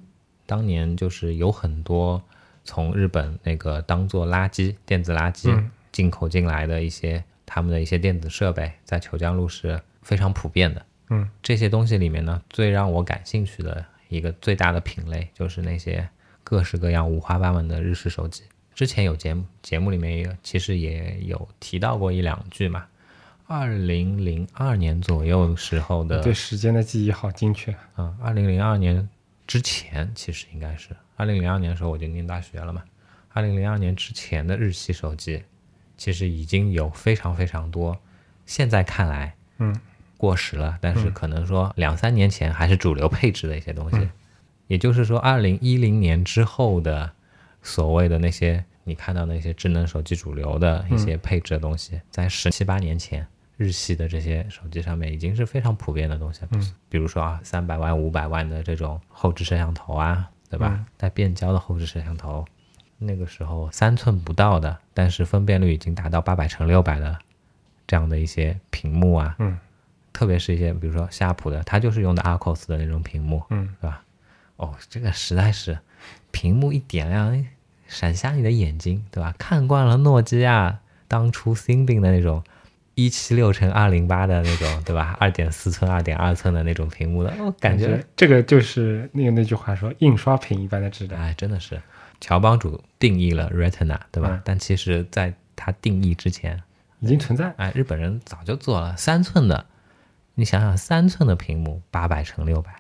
[0.46, 2.22] 当年就是有很多
[2.64, 10.86] 从日本那个当做垃圾电子垃圾嗯进口进来的一些他们的一些电子设备，在虬江路是非常普遍的。
[11.10, 16.08] 嗯，这些东西里面呢，最让我感兴趣的一个最大的品类就是那些
[16.44, 18.44] 各式各样、五花八门的日式手机。
[18.76, 22.86] 之前有节目节目里面也有，其实也有提到过一两句嘛。
[23.48, 27.74] 二零零二年左右时候的，对时间的记忆好精确。
[27.98, 29.08] 嗯，二零零二年
[29.48, 32.84] 之前其实应该是二零零二年的时候我就念大学了嘛。
[33.30, 35.42] 二零零二年之前的日系手机，
[35.98, 37.98] 其实已经有非常非常多，
[38.46, 39.76] 现在看来，嗯，
[40.16, 44.10] 过时了，但是可能说两三年前还是主流配置的一些东西。
[44.68, 47.12] 也就是说，二零一零年之后的
[47.62, 53.28] 所谓的那些你看到那些智能手机主流的一些配置的东西，在十七八年前。
[53.60, 60.86] 日系的这些手机上面已经是非常普遍的东西了，嗯比如说啊，三百万、五百万的这种后置摄像头啊，对吧？
[60.96, 62.46] 带变焦的后置摄像头，
[62.98, 67.18] 那个时候三寸不到的，但是分辨率已经达到八百乘六百的
[67.86, 69.58] 这样的一些屏幕啊，嗯，
[70.12, 74.04] 特别是一些比如说夏普的，它就是用的 Arcos 的那种屏幕，嗯，对吧？
[74.58, 75.78] 哦，这个实在是
[76.32, 77.46] 屏幕一点亮，哎
[77.88, 79.34] 闪瞎你的眼睛，对吧？
[79.38, 82.44] 看惯了诺基亚当初 Symbian 的那种。
[83.00, 85.16] 一七六乘二零八的那种，对吧？
[85.20, 91.22] 二点四寸、二点二寸的那种屏幕的，我感觉，这个就是那个那句话说印刷品一般的质量。
[91.22, 91.80] 哎，真的是
[92.20, 94.30] 乔帮主定义了 Retina，对吧？
[94.32, 96.62] 嗯但其实在他定义之前，
[97.00, 97.54] 已经存在。
[97.58, 99.66] 哎，日本人早就做了三寸的。
[100.36, 102.76] 你想想，三寸的屏幕，八百乘六百，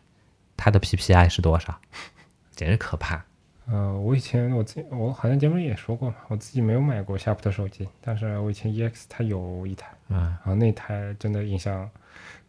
[0.56, 1.80] 它的 PPI 是多少？
[2.52, 3.26] 简直可怕。
[3.65, 11.89] 呃，我以前我自己我好像节目里也说过嘛，我自己没有买过夏普的手机，但是我以前 EX 它有一台，嗯然后那台真的印象，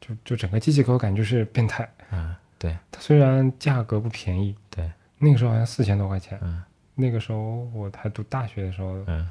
[0.01, 1.88] 就就整个机器给我感觉是变态。
[2.11, 6.62] 嗯，对它虽然价格不便宜，对，那个时候好像四千多块钱，嗯
[7.00, 9.24] 那个时候我还读大学的时候，嗯，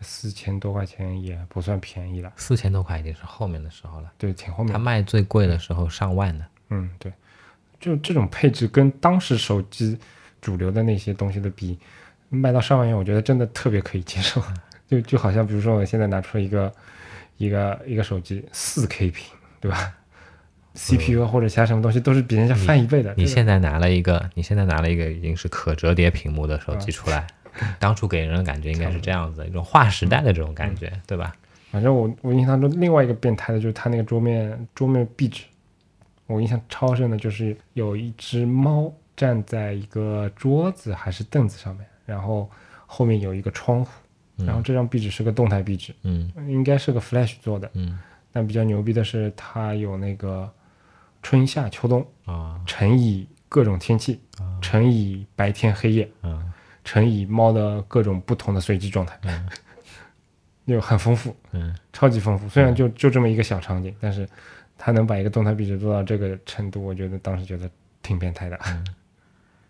[0.00, 4.12] 四千多块钱也不算便宜了，四千多块已经是后面的时候了。
[4.18, 4.78] 对，挺后面它。
[4.80, 6.44] 卖最贵的时候上万的。
[6.70, 7.12] 嗯，对，
[7.78, 9.96] 就这种配置跟当时手机
[10.40, 11.78] 主流的那些东西的比，
[12.30, 14.42] 卖到上万元，我觉得真的特别可以接受。
[14.88, 16.74] 就就好像比如说我现在拿出一个
[17.36, 19.24] 一个一个手机四 K 屏，
[19.60, 19.92] 对吧
[20.74, 23.10] ？CPU 啊或者其他什么东西都是比人家翻一倍的。
[23.10, 27.26] 这个你现在拿了一个，你现在拿了一个已经是可折叠屏幕的手机出来，
[27.78, 31.34] 当初给人的感觉应该是这样子的，一种划时代的这种感觉，对吧？
[31.70, 35.44] 反正我我印象中另外一个变态的就是它那个桌面桌面壁纸，
[36.26, 42.48] 我印象超深的就是有一只猫站在一个桌子还是凳子上面，然后
[42.86, 43.90] 后面有一个窗户，
[44.36, 47.98] 然后这张壁纸是个动态壁纸，嗯应该是个 Flash 做的，嗯
[48.32, 50.48] 但比较牛逼的是它有那个
[51.24, 54.20] 春夏秋冬啊乘以各种天气，
[54.60, 56.52] 乘以白天黑夜，嗯
[56.84, 59.18] 乘以猫的各种不同的随机状态，
[60.68, 61.34] 就很丰富。
[61.52, 62.46] 嗯超级丰富。
[62.48, 64.28] 虽然就就这么一个小场景，但是
[64.76, 67.70] 它能把一个动态壁纸做到这个程度，我觉得当时觉得
[68.02, 68.58] 挺变态的。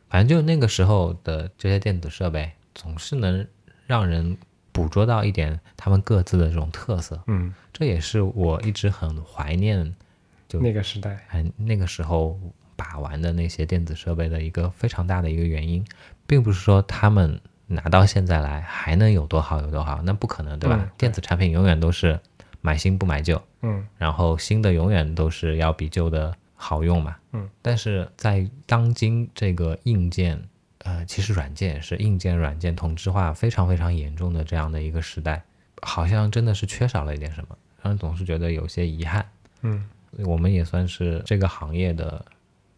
[0.09, 3.47] 反正就那个时候的这些电子设备，总是能
[3.87, 4.37] 让人
[4.73, 7.23] 捕捉到一点他们各自的这种特色。
[7.29, 9.95] 嗯，这也是我一直很怀念，
[10.55, 12.39] 就那个时代，哎那个时候
[12.77, 15.85] 把玩的那些电子设备的一个非常大的一个原因，
[16.27, 20.79] 并不是说他们拿到现在来还能有多好有多好，那不可能，对吧？
[20.81, 22.19] 嗯电子产品永远都是
[22.61, 27.17] 买新不买旧，嗯然后新的永远都是要比旧的好用嘛。
[27.33, 30.43] 嗯，但是在当今这个硬件，
[30.79, 35.43] 呃，其实软件也是硬件、软件同质化非常非常严重的这样的一个时代，
[35.83, 39.27] 好像真的是缺少了一点什么，让人总是觉得有些遗憾。
[39.63, 39.85] 嗯
[40.25, 42.25] 我们也算是这个行业的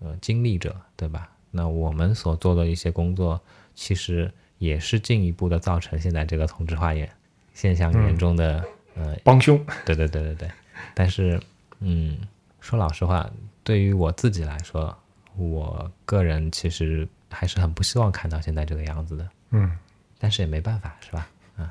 [0.00, 1.28] 呃经历者，对吧？
[1.50, 3.40] 那我们所做的一些工作，
[3.74, 7.10] 其实也是进一步的造成现在这个同质化严
[7.54, 9.58] 现象严重的、呃帮凶。
[9.84, 10.50] 对对对对对，
[10.94, 11.40] 但是，
[11.80, 12.18] 嗯，
[12.60, 13.28] 说老实话，
[13.62, 14.94] 对于我自己来说，
[15.36, 19.76] 我个人其实还是很不希望看到现在这个样子的，嗯，
[20.18, 21.28] 但是也没办法，是吧？
[21.56, 21.70] 啊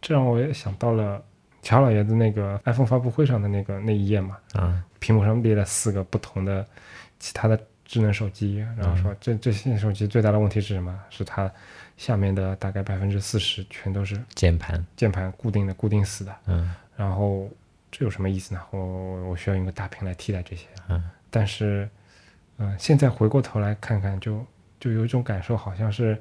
[0.00, 1.20] 这让我也想到了
[1.62, 6.66] 乔老爷子那个 iPhone 发布会上的那个那一页嘛，嗯屏幕上列了四个不同的
[7.20, 10.98] 其他的智能手机，然后说这这些手机最大的问题是什么？
[11.10, 11.48] 是它
[11.96, 16.34] 下面的大概百分之四十全都是键盘，键盘固定的、固定死的。
[16.46, 17.48] 嗯然后
[17.92, 18.60] 这有什么意思呢？
[18.70, 18.78] 我
[19.30, 20.66] 我需要用个大屏来替代这些。
[20.88, 21.88] 嗯，但是，
[22.58, 24.44] 嗯、现在回过头来看看就，
[24.80, 26.18] 就有一种感受，好像是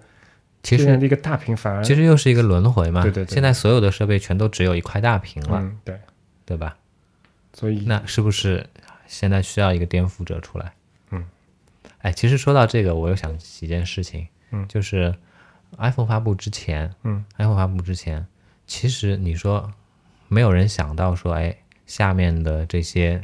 [0.63, 3.01] 其实这样的一个大屏反而其实又是一个轮回嘛。
[3.01, 5.99] 对对对现在所有的设备全都只有一块大屏了，嗯对，
[6.45, 6.77] 对吧？
[7.55, 8.69] 所以那是不是
[9.07, 10.73] 现在需要一个颠覆者出来？
[11.09, 11.25] 嗯，
[11.99, 15.15] 哎，其实说到这个，我又想起一件事情，嗯就是
[15.77, 18.27] iPhone 发布之前，嗯，iPhone 发布之前，
[18.67, 19.73] 其实你说
[20.27, 23.23] 没有人想到说，哎，下面的这些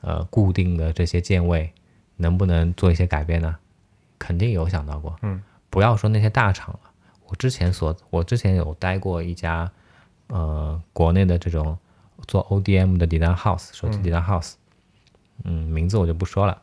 [0.00, 1.72] 呃固定的这些键位
[2.16, 3.56] 能不能做一些改变呢？
[4.18, 5.14] 肯定有想到过。
[5.22, 6.90] 嗯，不要说那些大厂了，
[7.26, 9.70] 我之前所我之前有待过一家
[10.28, 11.78] 呃国内的这种
[12.26, 14.54] 做 ODM 的 design house 手机 design house，
[15.44, 16.60] 嗯，名字我就不说了。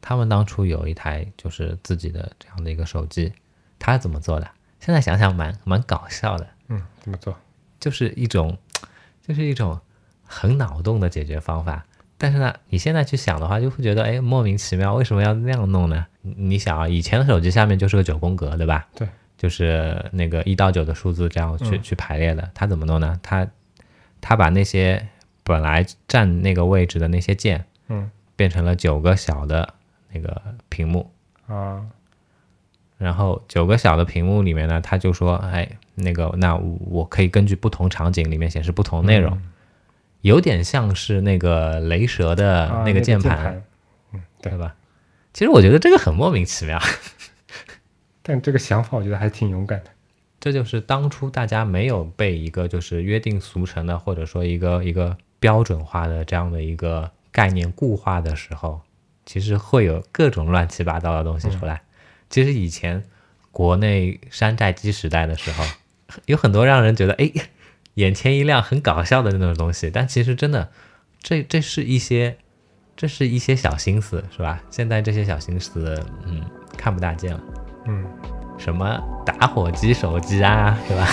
[0.00, 3.32] 他们当初有一台就是自己的这样的一个手机，
[3.78, 4.50] 他怎么做的？
[4.80, 7.36] 现在想想蛮蛮搞笑的，嗯，怎么做？
[7.78, 8.58] 就是一种
[9.26, 9.80] 就是一种
[10.24, 11.84] 很脑洞的解决方法。
[12.18, 16.06] 但是呢，你现在去想的话，就会觉得哎莫名其妙，为什么要那样弄呢？
[16.20, 18.86] 你你想啊，以前的手机下面就是个九宫格，对吧？
[18.94, 22.48] 对，就是那个一到九的数字这样去、嗯去排列的。
[22.54, 23.18] 他怎么弄呢？
[23.22, 23.46] 他
[24.22, 25.06] 他把那些
[25.44, 28.10] 本来占那个位置的那些键，嗯。
[28.34, 29.74] 变成了九个小的
[30.10, 31.08] 那个屏幕，
[31.46, 31.84] 啊，
[32.98, 39.40] 然后九个小的屏幕里面呢，他就说，哎，那个，那我可以根据不同场景里面显示不同内容，
[40.22, 43.62] 有点像是那个雷蛇的啊那个键键盘，，
[44.12, 44.50] 嗯，对。
[44.50, 44.58] 对。
[44.58, 44.74] 吧？
[45.32, 46.80] 其实我觉得这个很莫名其妙，
[48.22, 49.90] 但这个想法我觉得还挺勇敢的。
[50.42, 58.80] 这就是当初大家没有被一个就是约定俗成的，或者说一个一个标准化的这样的一个概念固化的时候，
[59.24, 61.82] 其实会有各种乱七八糟的东西出来。
[62.28, 63.04] 其实以前
[63.52, 65.64] 国内山寨机时代的时候，
[66.26, 67.30] 有很多让人觉得哎
[67.94, 70.72] 眼前一亮、很搞笑的那种东西，但其实真的，
[71.20, 72.36] 这这是一些
[72.96, 74.60] 这是一些小心思，是吧？
[74.70, 76.42] 现在这些小心思，嗯，
[76.76, 77.40] 看不大见了。
[77.86, 78.04] 嗯，
[78.62, 81.08] 什么打火机手机啊，对吧？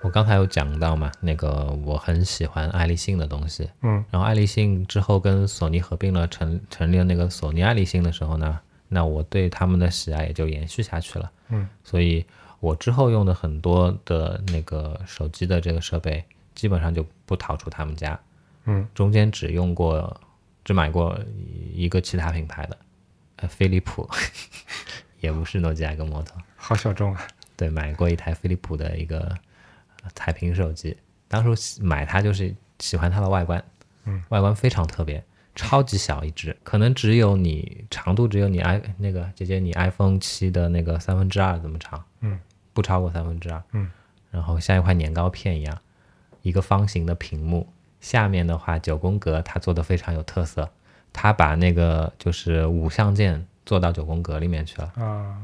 [0.00, 12.24] 我刚才有讲到嘛，那个我很喜欢爱立信的东西，嗯，然后爱立信之后跟索尼合并了，成成立了那个索尼爱立信的时候呢，那我对他们的喜爱也就延续下去了，嗯，所以
[12.60, 16.24] 我之后用的很多的那个手机的这个设备，
[16.54, 18.18] 基本上就不逃出他们家，
[18.64, 20.20] 嗯，中间只用过，
[20.64, 21.18] 只买过
[21.72, 22.78] 一个其他品牌的，
[23.36, 24.08] 呃，飞利浦，
[25.20, 27.26] 也不是诺基亚跟摩托，好小众啊。
[27.56, 29.18] 对，买过一台飞利浦的一个
[30.02, 30.96] 呃彩屏手机，
[31.26, 33.62] 当初喜买它就是喜欢它的外观，
[34.04, 35.24] 嗯，外观非常特别，
[35.58, 42.38] 超级小一只，可能只有你长度只有你 i 那个姐姐你 iPhone 七的那个三分之二这么长，嗯，
[42.72, 43.90] 不超过三分之二，嗯，
[44.30, 45.76] 然后像一块年糕片一样，
[46.42, 47.66] 一个方形的屏幕，
[48.00, 50.70] 下面的话九宫格它做的非常有特色，
[51.12, 54.92] 它把那个就是五象键做到九宫格里面去了。
[54.94, 55.42] 啊，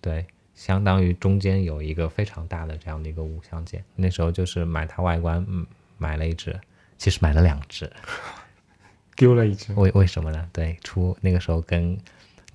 [0.00, 3.84] 对，相当于中间有一个非常大的这样的一个五象键。
[3.94, 5.66] 那时候就是买它外观，嗯，
[5.98, 6.58] 买了一只，
[6.96, 7.92] 其实买了两只。
[9.20, 10.48] 丢了一只，为为什么呢？
[10.50, 11.98] 对，出那个时候跟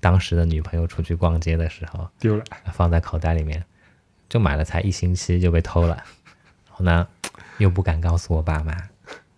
[0.00, 2.42] 当时的女朋友出去逛街的时候，丢了。
[2.72, 3.64] 放在口袋里面，
[4.28, 5.94] 就买了才一星期就被偷了。
[5.94, 7.06] 然后呢，
[7.58, 8.76] 又不敢告诉我爸妈，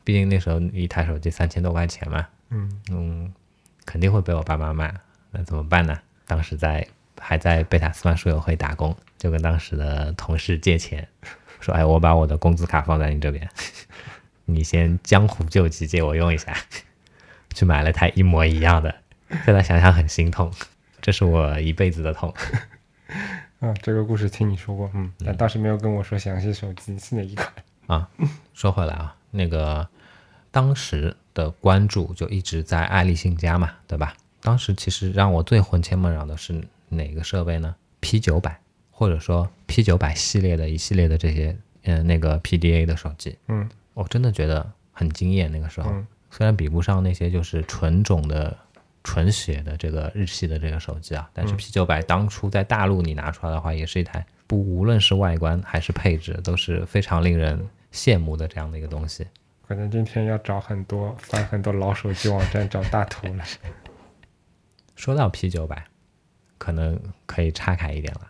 [0.05, 3.31] 毕竟那时候一台手机三千多块钱嘛，嗯嗯，
[3.85, 4.91] 肯定会被我爸妈骂。
[5.31, 6.01] 那怎么办呢？
[6.27, 6.89] 当时在
[7.21, 11.07] 还在贝塔斯曼书友会打工，就跟当时的同事借钱，
[11.61, 13.47] 说：“哎，我把我的工资卡放在你这边，
[14.47, 16.57] 你先江湖救急借我用一下。”
[17.59, 18.95] 去买了台一模一样的，
[19.45, 20.49] 现 在想想很心痛，
[21.03, 22.33] 这是我一辈子的痛。
[23.59, 27.49] 啊，这个故事听你说过，嗯，但当时没有跟我说详细手机是哪一款。
[27.89, 28.09] 啊，
[28.55, 29.89] 说回来啊，那个
[30.53, 34.15] 当时的关注就一直在爱立信家嘛，对吧？
[34.41, 38.57] 当时其实让我最魂牵梦绕的是哪个设备呢？P 九百，
[38.93, 45.51] 或者说 P 九百系列的一系列的这些，嗯、那个 PDA 的手机，嗯我真的觉得很惊艳。
[45.51, 48.57] 那个时候，嗯虽然比不上那些就是纯种的、
[49.03, 59.27] 纯血的这个日系的这个手机啊，但是 P 九百当初在大陆你拿出来的话，也是一台不无论是外观还是配置都是非常令人羡慕的这样的一个东西。
[59.67, 63.45] 可能今天要找很多翻很多老手机网站找大图了。
[64.97, 65.85] 说到 P 九百，
[66.57, 68.23] 可能可以岔开一点了。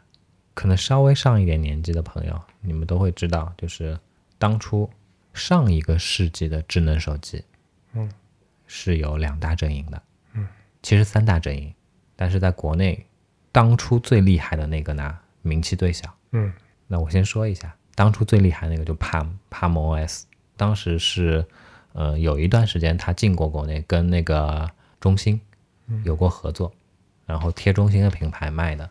[0.54, 3.96] 可能稍微上一点年纪的朋友，你们都会知道，就是
[4.38, 4.90] 当初
[5.32, 7.47] 上一个世纪的智能手机，嗯，
[8.68, 10.00] 是有两大阵营的，
[10.34, 10.46] 嗯，
[10.82, 11.74] 其实三大阵营，
[12.14, 13.04] 但是在国内，
[13.50, 16.08] 当初最厉害的那个呢，名气最小。
[16.30, 16.52] 嗯
[16.86, 20.22] 那我先说一下，当初最厉害那个就 Palm Palm OS，
[20.56, 21.44] 当时是
[21.94, 25.40] 呃有一段时间他进过国内，跟那个中兴
[26.04, 26.72] 有过合作，
[27.26, 28.88] 然后贴中兴的品牌卖的。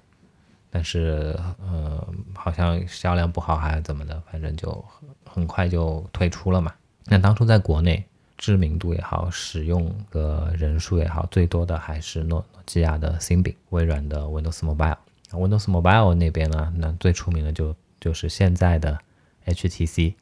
[0.69, 6.73] 但是呃好像销量不好还是怎么的，反正就很很快就退出了嘛。
[7.05, 8.05] 那当初在国内
[8.38, 14.97] 知名度也好，使用的人数也好，最多的还是诺诺基亚的 Symbian，微软的 Windows Mobile。
[15.32, 18.97] Windows Mobile 那边呢，那最出名的就就是现在的
[19.45, 20.13] HTC，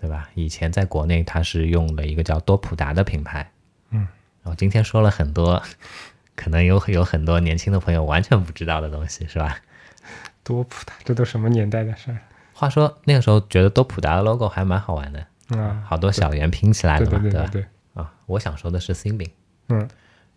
[0.00, 0.30] 对吧？
[0.34, 3.50] 以前在国内它是用了一个叫多普达的品牌，
[3.90, 4.06] 嗯，
[4.42, 5.62] 然后今天说了很多，
[6.34, 9.58] 可能有有很多年轻的朋友完全不知道的东西，是吧？
[10.42, 12.18] 多普达，这都什么年代的事儿
[12.54, 15.26] 话说那个时候觉得多普达的 logo 还蛮好玩的，
[15.58, 15.82] 啊？
[15.86, 17.22] 好多小圆拼起来对的嘛，吧？
[17.22, 19.30] 对对对对，啊，我想说的是 Symbian，
[19.68, 19.88] 嗯。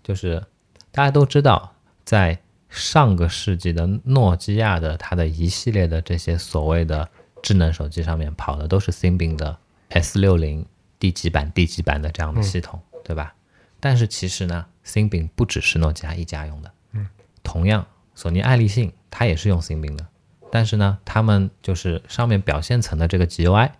[0.02, 0.44] 就是
[0.92, 1.74] 大家都知道，
[2.04, 7.08] 在上个世纪的诺基亚的它的一系列的这些所谓的
[7.42, 10.66] 智能手机上面跑的都是 Symbian 的 S 六零
[11.00, 13.34] 第几版第几版的这样的系统，对吧？
[13.80, 17.08] 但是其实呢，Symbian 不只是诺基亚一家用的，嗯，
[17.42, 20.06] 同样索尼爱立信它也是用 Symbian 的，
[20.52, 23.72] 但是呢，他们就是上面表现层的这个 GUI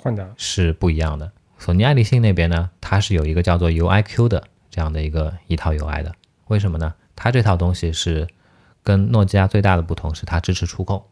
[0.00, 1.30] 换掉，是不一样的。
[1.58, 6.14] 索尼爱立信那边呢，它是有一个叫做 UIQ 的这样的一个一套 UI 的。
[6.46, 6.94] 为什么呢？
[7.16, 8.28] 它这套东西是
[8.84, 11.04] 跟诺基亚最大的不同是它支持触控，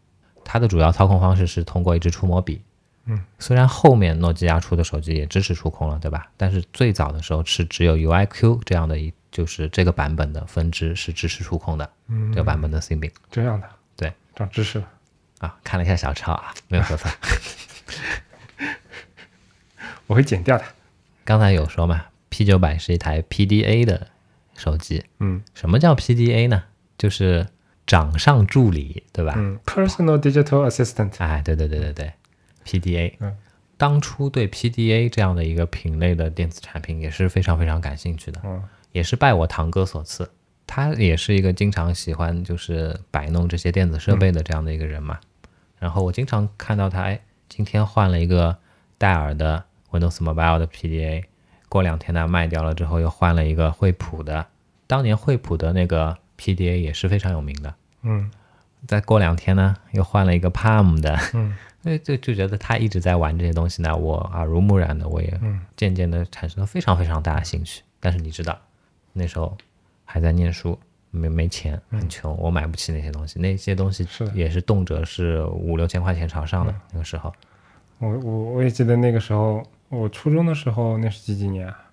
[0.44, 2.62] 它的主要操控方式是通过一支触摸笔。
[3.06, 6.28] 嗯，虽然后面诺基亚出的手机也支持触控了，对吧？
[6.36, 14.88] 但是最早的时候是只有 UIQ 这样的一，就是这个版本的分支是支持触控的，嗯，这个版本的 Symbian 这样的，对，长知识了。
[15.38, 17.10] 啊，看了一下小抄啊，没有说错。
[20.06, 20.64] 我会剪掉的。
[21.24, 24.08] 刚才有说嘛，P 九百是一台 PDA 的
[24.56, 25.04] 手机。
[25.20, 26.64] 嗯什么叫 PDA 呢？
[26.98, 27.46] 就是
[27.86, 29.34] 掌上助理，对吧？
[29.36, 32.12] 嗯，Personal Digital Assistant，哎，对对对对对
[32.64, 33.14] ，PDA。
[33.20, 33.36] 嗯，
[33.76, 40.30] 当初对 PDA 这样的一个品类的电子产品也是非常非常感兴趣的，嗯也是拜我堂哥所赐。
[40.66, 45.20] 他也是一个经常喜欢就是摆弄这些电子设备的这样的一个人嘛。
[45.78, 48.56] 然后我经常看到他，哎，今天换了一个
[48.96, 49.62] 戴尔的
[49.98, 51.24] Windows Mobile 的 PDA，
[51.68, 54.46] 过两天呢卖掉了之后又换了一个惠普的，
[54.86, 57.74] 当年惠普的那个 PDA 也是非常有名的。
[58.02, 58.30] 嗯。
[58.86, 61.56] 再过两天呢，又换了一个 Palm 的，嗯。
[61.82, 65.60] 所以就就觉得他一直在玩这些东西呢，我耳濡目染的，我也嗯。
[65.76, 67.82] 渐渐的产生了非常非常大的兴趣。
[68.00, 68.58] 但是你知道，
[69.12, 69.56] 那时候
[70.04, 70.78] 还在念书，
[71.10, 74.26] 没没钱，很穷，我买不起那些东西，那些东西是。
[74.34, 77.32] 也是动辄是五六千块钱朝上的、那个时候。
[77.98, 81.90] 我我我也记得那个时候，我初中的时候，那是几几年啊？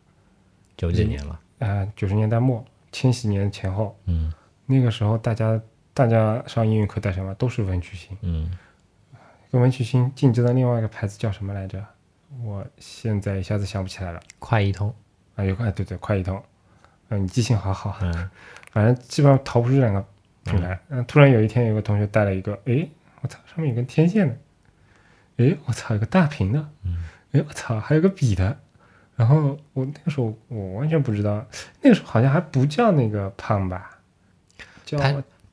[0.76, 3.98] 九几年了，啊，九十年代末，千禧年前后。
[4.06, 4.34] 嗯
[4.66, 5.62] 那个时候，大家
[5.94, 7.34] 大家上英语课带什么？
[7.36, 8.18] 都是文曲星。
[8.22, 8.50] 嗯，
[9.52, 11.86] 跟文曲星竞争的另外一个牌子叫什么来着？
[12.44, 14.20] 我现在一下子想不起来了。
[14.40, 14.94] 快一通，
[15.36, 16.42] 啊，有快对对，快一通。
[17.10, 17.98] 嗯，你记性好好。
[18.02, 18.30] 嗯
[18.72, 20.04] 反正基本上逃不出这两个
[20.46, 20.80] 品牌。
[20.90, 22.90] 嗯，突然有一天有个同学带了一个，诶，
[23.22, 24.38] 我操，上面有根天线的，
[25.38, 28.58] 诶，我操，有个大屏的，嗯，诶，我操，还有个笔的。
[29.16, 31.46] 然后我那个时候我完全不知道，
[31.82, 34.00] 那个时候好像还不叫那个胖吧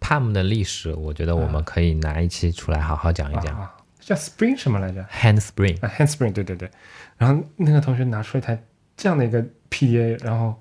[0.01, 3.55] ，Palm 的历史，我觉得我们可以拿一期出来好好讲一讲。
[3.61, 6.71] 啊，叫 Spring 什么来着？Handspring，啊，Handspring，对对对。
[7.19, 8.59] 然后那个同学拿出一台
[8.97, 10.59] 这样的一个 PDA，然后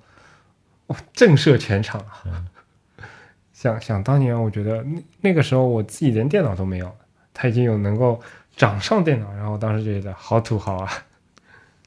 [0.87, 2.43] 哇，震慑全场啊！
[3.53, 6.93] 想想当年，我觉得那那个时候我自己连电脑都没有，
[7.33, 8.21] 他已经有能够
[8.57, 10.91] 掌上电脑，然后我当时就觉得好土豪啊！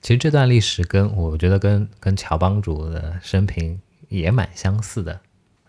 [0.02, 5.18] 其实这段历史跟我觉得跟跟乔帮主的生平也蛮相似的。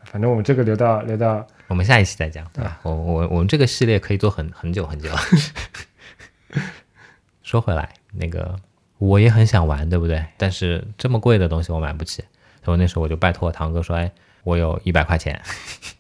[0.06, 2.80] 反正我们这个留到留到我们下一期再讲，对吧？
[2.84, 5.10] 我我我们这个系列可以做很很久很久。
[7.44, 8.56] 说回来，那个
[8.98, 10.24] 我也很想玩，对不对？
[10.38, 12.24] 但是这么贵的东西我买不起，
[12.66, 14.12] 所以那时候我就拜托我堂哥说：“哎，
[14.44, 15.40] 我有一百块钱，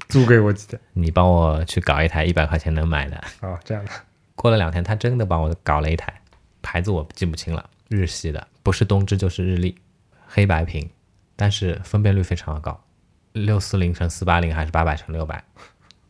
[0.10, 3.24] 租给我几台 你帮我去搞一台一百块钱能买的。
[3.42, 3.92] 哦，这样的，”
[4.36, 6.22] 过了两天，他真的帮我搞了一台，
[6.62, 9.76] 牌子我记不清了，日系的，不是东芝就是日立，
[10.26, 10.90] 黑白屏，
[11.36, 12.84] 但是分辨率非常的高，
[13.34, 15.44] 六四零乘四八零还是八百乘六百，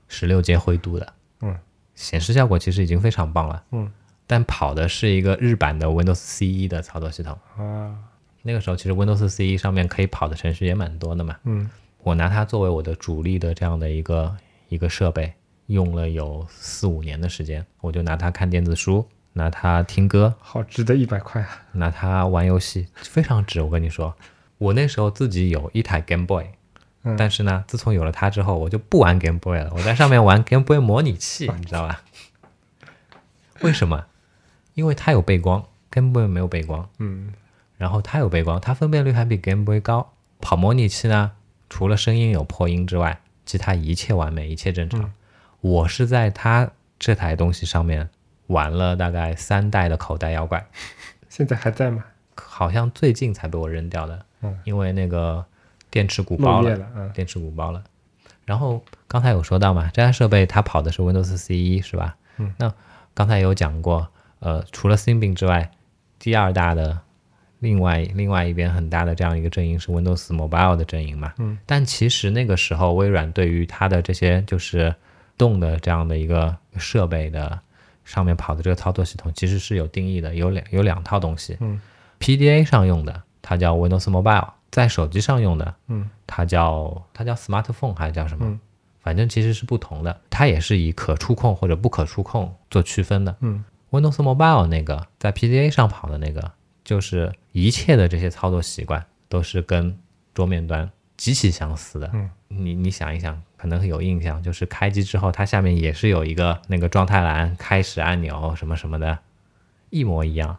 [0.07, 1.57] 十六阶灰度的，嗯，
[1.95, 3.91] 显示效果其实已经非常棒了，嗯，
[4.25, 7.37] 但跑的是一个日版的 Windows CE 的操作系统。
[7.57, 7.95] 啊，
[8.41, 11.69] 那个时候其实 Windows CE 上面可以跑的程序也蛮多的嘛，嗯。
[12.05, 14.35] 我拿它作为我的主力的这样的一个
[14.67, 15.33] 一个设备，
[15.67, 21.63] 用了有四五年的时间，我就拿它看电子书，拿它听歌，好值得一百块啊！
[21.73, 23.61] 拿它玩游戏，非常值。
[23.61, 24.15] 我跟你说，
[24.57, 26.45] 我那时候自己有一台 Game Boy，、
[27.03, 32.01] 嗯但是呢，自从有了它之后，我就不玩 Game Boy 了，我在上面玩 Game Boy 模拟器，你知道吧？
[33.61, 34.05] 为什么？
[34.73, 36.89] 因为它有背光，Game Boy 没有背光。
[36.99, 37.33] 嗯
[37.77, 40.13] 然后它有背光，它分辨率还比 Game Boy 高。
[40.39, 41.31] 跑模拟器呢，
[41.69, 45.11] 除了声音有破音之外，其他一切完美，一切正常。
[45.59, 48.09] 我是在它这台东西上面
[48.53, 50.65] 玩了大概三代的口袋妖怪，
[51.27, 52.05] 现在还在吗？
[52.35, 55.43] 好像最近才被我扔掉的，嗯因为那个
[55.89, 57.83] 电池鼓包了，了，嗯电池鼓包了。
[58.45, 62.15] 然后刚才有说到嘛，这台设备它跑的是 Windows CE 是吧？
[62.37, 62.53] 嗯。
[62.57, 62.73] 那
[63.13, 64.07] 刚才有讲过，
[64.39, 65.71] 呃，除了 Symbian 之外，
[66.19, 66.99] 第二大的
[67.59, 71.33] 另外另外一边很大的这样一个阵营是 Windows Mobile 的阵营嘛。
[71.37, 71.57] 嗯。
[71.65, 74.93] 但其实那个时候微软对于它的这些就是
[75.37, 77.59] 动的这样的一个设备的
[78.05, 81.57] 上面跑的这个操作系统，其实是有定义的，有两有两套东西。
[81.59, 81.79] 嗯。
[82.19, 88.45] PDA 上用的它叫 Windows Mobile，在手机上用的嗯它叫它叫 smartphone 还是叫什么？
[88.45, 88.59] 嗯
[89.01, 93.35] 反正其实是不同的，它也是以可触控或者不可触控做区分的。
[93.41, 96.53] 嗯 Windows Mobile 那个在 PDA 上跑的那个，
[96.85, 99.99] 就是一切的这些操作习惯都是跟
[100.33, 102.09] 桌面端极其相似的。
[102.13, 109.19] 嗯，你你想一想，可能有印象，就是开机之后，它下面也是有一个那个状态栏、开始按钮什么什么的，
[109.89, 110.57] 一模一样。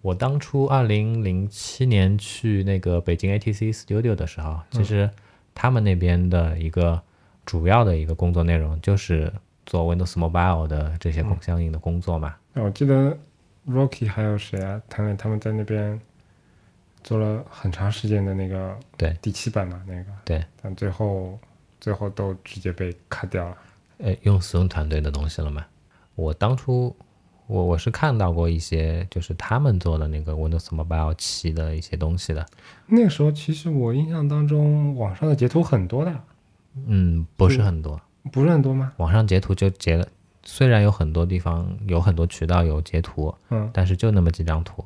[0.00, 5.10] 我当初二零零七年去那个北京 ATC Studio 的时候，其实
[5.54, 7.02] 他们那边的一个
[7.44, 9.32] 主要的一个工作内容就是
[9.66, 12.36] 做 Windows Mobile 的这些工相应的工作嘛。
[12.52, 13.18] 那我记得
[13.68, 14.80] Rocky 还有谁啊？
[14.88, 16.00] 他们他们在那边
[17.02, 21.38] 做了很长时间的那个对第七版嘛，那个对，但最后
[21.80, 23.56] 最后都直接被砍掉了。
[23.98, 25.64] 呃，用使用团队的东西了嘛。
[26.14, 26.94] 我当初
[27.46, 32.44] 我我是看到过一些，就是他们做的那个 Windows Mobile 七的一些东西的。
[32.86, 36.12] 那个时候其实我印象当中，网上的截图很多的，
[36.86, 38.92] 嗯，不是很多，不是很多吗？
[38.98, 40.06] 网上截图就截了，
[40.44, 44.84] 虽然有很多地方有很多渠道有截图，嗯，但是就那么几张图。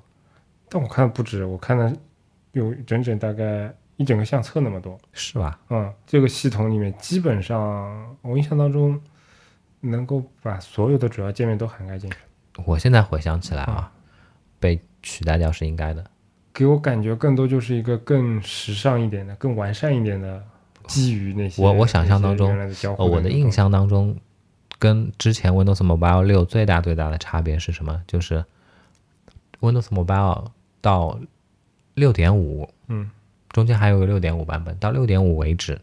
[0.73, 1.93] 但我看的不止，我看了
[2.53, 4.99] 有整整大概一整个相册那么多。
[5.13, 5.61] 是吧？
[5.69, 8.99] 嗯，这个系统里面基本上我印象当中
[9.81, 12.17] 能够把所有的主要界面都涵盖进去，
[12.65, 13.93] 我现在回想起来啊，
[14.59, 16.03] 被取代掉是应该的。
[16.55, 20.43] 给我感觉更多就是一个更时尚一点的、更完善一点的，
[20.87, 22.49] 基于那些我我想象当中
[22.97, 24.17] 呃，我的印象当中，
[24.79, 28.03] 跟之前 Windows Mobile 六最大最大的差别是什么？
[28.07, 28.45] 就是
[29.61, 30.51] Windows Mobile
[30.83, 31.19] 到
[31.95, 33.11] 六点五，嗯，
[33.49, 35.81] 中间还有个六点五版本，到六点五为止，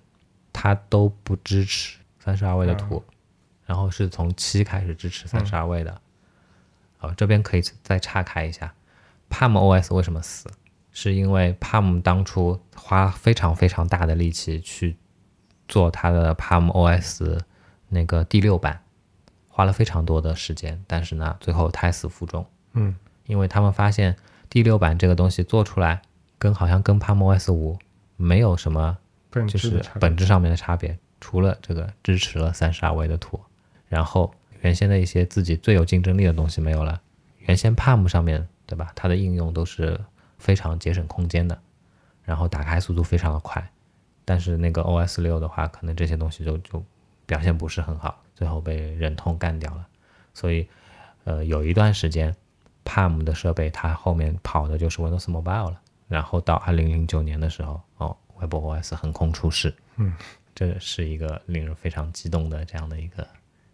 [0.53, 3.03] 它都不支持三十二位的图，
[3.65, 5.99] 然后是从七开始支持三十二位的。
[6.97, 8.71] 好，这边可以再岔开一下
[9.29, 10.47] ，Palm OS 为什么死？
[10.91, 14.97] 是因为 Palm 当初花非常非常大的力气去
[15.67, 17.39] 做它的 Palm OS
[17.87, 18.83] 那个第六版，
[19.47, 22.45] 花了非常多的时间，但是呢，最后胎死腹中。
[22.73, 22.95] 嗯，
[23.27, 24.17] 因为他们发现
[24.49, 26.01] 第六版这个东西做出来，
[26.37, 27.77] 跟好像跟 Palm OS 五
[28.17, 28.97] 没有什么
[29.47, 33.39] 就是本质上面的差别，除了这个支持了三十二位的图，
[33.87, 36.99] 然后原先的一些自己最有竞争力的东西没有了。
[37.39, 39.99] 原先 Palm 上面对吧，它的应用都是
[40.37, 41.59] 非常节省空间的，
[42.23, 43.71] 然后打开速度非常的快，
[44.25, 46.83] 但是那个 OS 六的话，可能这些东西就就
[47.25, 49.87] 表现不是很好，最后被忍痛干掉了。
[50.33, 50.67] 所以，
[51.23, 52.35] 呃，有一段时间
[52.85, 55.81] ，Palm 的设备它后面跑的就是 Windows Mobile 了。
[56.07, 60.11] 然后到二零零九年的时候，哦，WebOS 横空出世，嗯，
[60.55, 63.27] 这是一个令人非常激动的这样的一个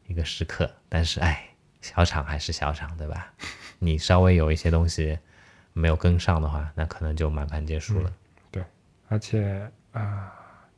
[0.07, 0.69] 一个时刻。
[0.89, 1.47] 但是，哎，
[1.79, 3.31] 小厂还是小厂，对吧？
[3.79, 5.17] 你稍微有一些东西
[5.71, 8.11] 没有跟上的话，那可能就满盘皆输了。
[8.51, 8.61] 对
[9.07, 10.33] 而且啊，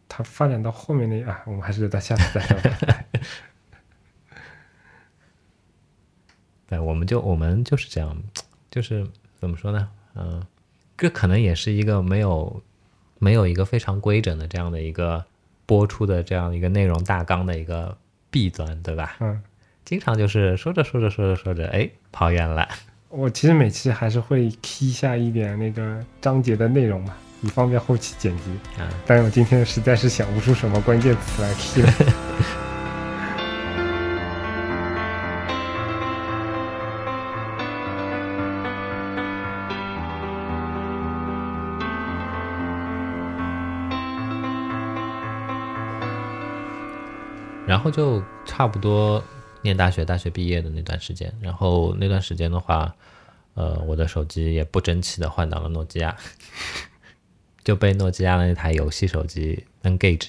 [0.07, 3.03] 它发展到后面那啊，我们还是留到下次再说吧。
[6.67, 8.15] 对，我们就我们就是这样，
[8.69, 9.07] 就是
[9.39, 9.87] 怎么说呢？
[10.15, 10.43] 嗯、
[10.97, 12.61] 这可能也是一个没有
[13.19, 15.23] 没有一个非常规整的这样的一个
[15.65, 17.95] 播出的这样一个内容大纲的一个
[18.29, 19.15] 弊端，对吧？
[19.19, 19.41] 嗯，
[19.85, 22.67] 经常就是说着说着说着说着，哎，跑远了。
[23.09, 28.51] 我其实每期还是会 key 下一点那个章节的内容嘛，以方便后期剪辑。
[28.81, 31.93] 啊，但是我今天实在是想不出什么关键词来 key 了。
[47.87, 49.23] 后就差不多
[49.61, 52.93] 念大学，大学毕业的那段时间，然后那段时间的话，
[53.53, 56.13] 呃，我的手机也不争气的换到了诺基亚，
[57.63, 60.27] 就被诺基亚的那台游戏手机 Engage，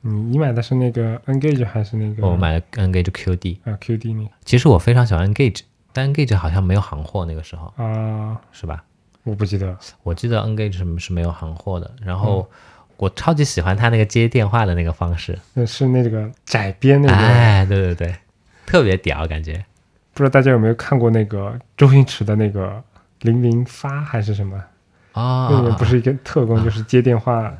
[0.00, 2.26] 你你买的是那个 Engage 还是那个？
[2.26, 3.58] 我买了 Engage QD。
[3.64, 5.60] 啊 QD 那其实我非常喜欢 Engage，
[5.92, 8.82] 但 Engage 好像没有行货，那个时候啊，是吧？
[9.24, 9.76] 我不记得。
[10.02, 11.90] 我记得 Engage 是是没有行货的。
[12.02, 12.48] 然后
[12.96, 18.14] 我超级喜欢他那个接电话的那个方式，那是那个窄边那个，哎，对对对，
[18.66, 19.64] 特别屌，感觉。
[20.12, 22.68] 不知道大家有没有看过那个周星驰的那个
[23.22, 24.56] 《零零发》还是什么？
[25.12, 27.52] 啊、那里面不是一个特工，就是接电话。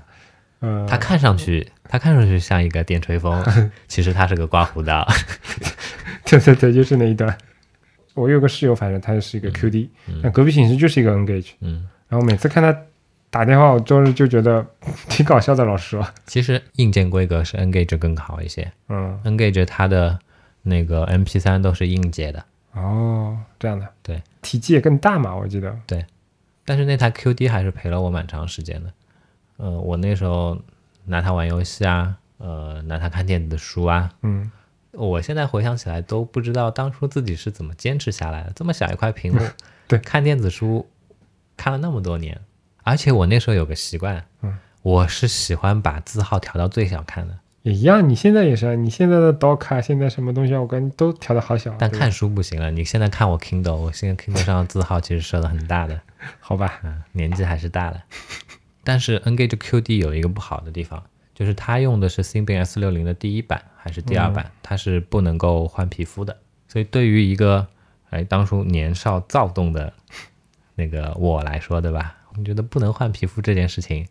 [0.61, 3.45] 呃，他看上去，他看上去像一个电吹风，
[3.89, 5.07] 其实他是个刮胡刀。
[6.25, 7.37] 对对对，就是那一段。
[8.15, 9.89] 我有个室友，反正他是一个 QD，、
[10.23, 12.77] 那隔壁寝室就是一个 Engage，嗯，然后每次看他
[13.35, 14.65] 打电话，我就是就觉得
[15.11, 15.65] 挺搞笑的。
[15.65, 18.71] 老实说，其实硬件规格是 Engage 更好一些。
[18.89, 20.17] 嗯，，Engage 它的
[20.63, 25.77] 那个 MP 3都是硬件的，哦，这样的，对，体积也更大嘛，我记得。
[25.85, 26.07] 对。
[26.65, 28.93] 但是那台 QD 还是陪了我蛮长时间的。
[29.57, 30.57] 呃，我那时候
[31.05, 34.49] 拿它玩游戏啊，呃，拿它看电子书啊，嗯，
[34.93, 38.53] 我现在回想起来都不知道当初自己是怎么坚持下来的。
[38.55, 39.41] 这么小一块屏幕，
[39.89, 39.99] 对。
[39.99, 40.89] 看电子书
[41.57, 42.41] 看了那么多年，
[42.85, 48.09] 而且我那时候有个习惯，嗯，我是喜欢把字号调到最小看的，也一样。
[48.09, 51.75] 你现在也是啊，你现在的导卡，现在什么东西啊，我感觉都调的好小。
[51.79, 52.71] 但看书不行了。
[52.71, 55.99] 你现在看我 Kindle，我现在 Kindle 上的字号其实设的很大的，
[56.39, 58.03] 好吧，嗯，年纪还是大了。
[58.85, 61.03] 但是 Engage QD 有一个不好的地方，
[61.35, 66.37] 就是它用的是 Symbian S 六零的第一版还是第二版，它是不能够换皮肤的。
[66.69, 67.67] 所以对于一个
[68.11, 69.91] 哎当初年少躁动的
[70.75, 72.15] 那个我来说，对吧？
[72.39, 74.07] 我觉得不能换皮肤这件事情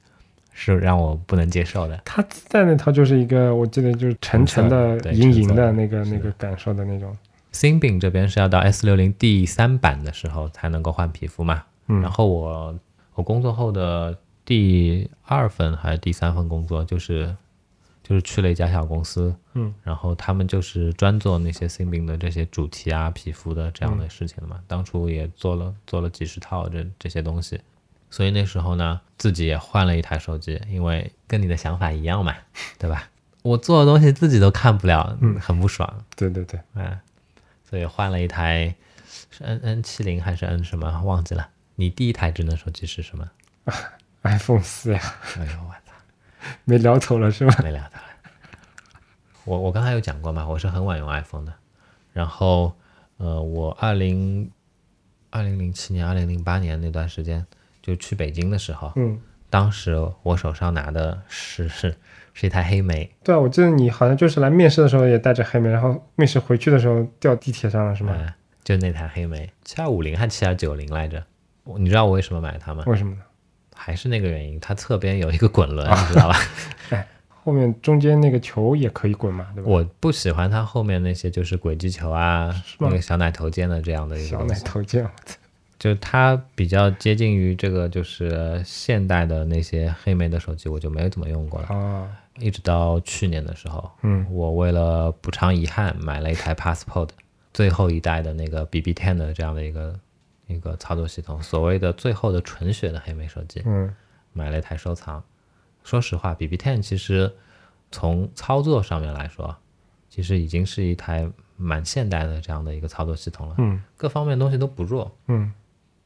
[0.53, 2.01] 是让我不能接受的。
[2.05, 7.15] 他自带那套就是一个，我记得就是沉沉的、对银银橙色的的那个的那个感受的那种。
[7.51, 12.79] Symbian 这边是要到 S 六零第三版的时候才能够换皮肤嘛，嗯然后我
[13.13, 17.35] 我工作后的第二份还是第三份工作，就是
[18.01, 24.59] 就是去了一家小公司，嗯，然后他们就是专做那些 Symbian 的这些主题啊、皮肤的这样的事情的嘛。
[24.67, 27.59] 当初也做了做了几十套这这些东西，
[28.13, 32.35] 所以那时候呢，自己也换了一台手机，因为跟你的想法一样嘛，
[32.77, 33.09] 对吧？
[33.41, 36.99] 我做的东西自己都看不了，嗯很不爽，对对对，嗯，
[37.67, 38.75] 所以换了一台
[39.31, 41.49] 是 N N 七零还是 N 什么忘记了。
[41.73, 43.27] 你第一台智能手机是什么？
[44.21, 45.01] iPhone 四呀，
[45.39, 45.93] 哎呦我操，
[46.65, 47.55] 没聊头了是吧？
[47.63, 48.03] 没聊头了。
[49.45, 51.53] 我我刚才有讲过嘛，我是很晚用 iPhone 的。
[52.13, 52.75] 然后
[53.17, 54.51] 呃，我二零
[55.31, 57.43] 二零零七年、二零零八年那段时间
[57.83, 59.19] 就去北京的时候，嗯，
[59.51, 61.95] 当时我手上拿的是是
[62.33, 68.13] 是一台黑莓，对啊，我记得你好像就是来面试的时候也带着黑莓，然后面试回去的时候掉地铁上了是吗？
[68.17, 71.23] 哎，就那台黑莓，七二五零还是七二九零来着。
[71.77, 72.83] 你知道我为什么买它吗？
[72.87, 73.21] 为什么呢？
[73.75, 76.35] 还是那个原因，它侧边有一个滚轮，你知道吧？
[76.89, 77.07] 哎
[77.45, 79.69] 后面中间那个球也可以滚嘛，对吧？
[79.69, 82.47] 我不喜欢它后面那些就是轨迹球啊，
[82.79, 85.05] 吗那个小奶头尖的这样的一个小奶东西，头剑，
[85.83, 91.67] 就它比较接近于这个就是现代的那些黑莓的手机，我就没有怎么用过了。
[91.67, 92.09] 啊，
[92.39, 97.09] 一直到去年的时候，嗯，我为了补偿遗憾，买了一台 Passport
[97.53, 99.99] 最后一代的那个 BB Ten 的这样的一个
[100.47, 103.61] 一个操作系统，所谓的最后的纯血的黑莓手机。
[103.65, 103.93] 嗯
[104.31, 105.21] 买了一台收藏。
[105.83, 107.29] 说实话，BB Ten 其实
[107.91, 109.53] 从操作上面来说，
[110.09, 115.13] 其实已经是一台蛮现代的这样的一个操作系统了，嗯各方面东西都不弱。
[115.27, 115.51] 嗯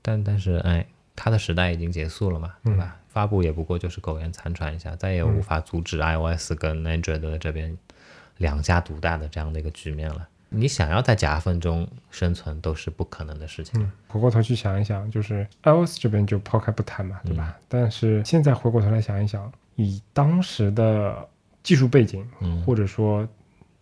[0.08, 0.88] 但但是，哎，
[1.18, 2.96] 它的时代已经结束了嘛，对吧？
[3.10, 7.78] 发布也不过就是苟延残喘一下，再也无法阻止 iOS 跟 Android 的这边
[8.38, 10.26] 两家独大的这样的一个局面了。
[10.50, 13.82] 你想要在夹缝中生存，都是不可能的事情。
[13.82, 17.58] 嗯，回过头去想一想，就是 iOS 这边就抛开不谈嘛，对吧？
[17.68, 21.28] 但是现在回过头来想一想，以当时的
[21.64, 23.28] 技术背景，嗯或者说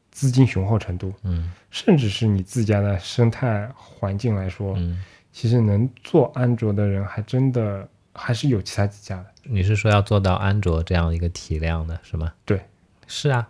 [0.09, 5.03] 资金雄厚程度，嗯甚至是你自家的生态环境来说，嗯，
[5.35, 9.25] 其实能做安卓的人还真的还是有其他几家的。
[9.43, 12.31] 你是说要做到安卓这样一个体量的是吗？
[12.45, 12.57] 对，
[13.05, 13.45] 是啊，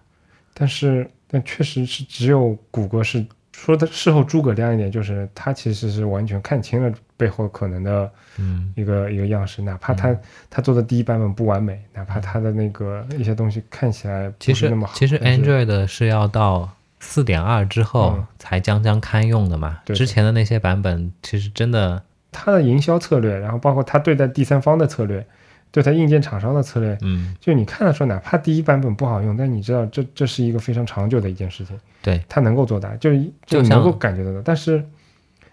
[0.55, 10.17] 但是，但确实是只有谷歌是说的事后诸葛亮一点，就是他其实是完全看清了背后可能的嗯一个一个样式，哪怕他、
[10.49, 19.80] 他做的第一版本不完美，哪怕他的那个一些东西看起来其实不是那么好，其实 Android 是要到四点二之后嗯才将将堪用的嘛。
[19.86, 25.26] 对之前的那些版本其实真的，它的营销策略，然后包括它对待第三方的策略，
[25.72, 34.41] 对待硬件厂商的策略，嗯，就你看的时候，哪怕第一版本不好用，但你知道这这是一个非常长久的一件事情，对，它能够做到，就是就能够感觉得到。
[34.43, 34.84] 但是，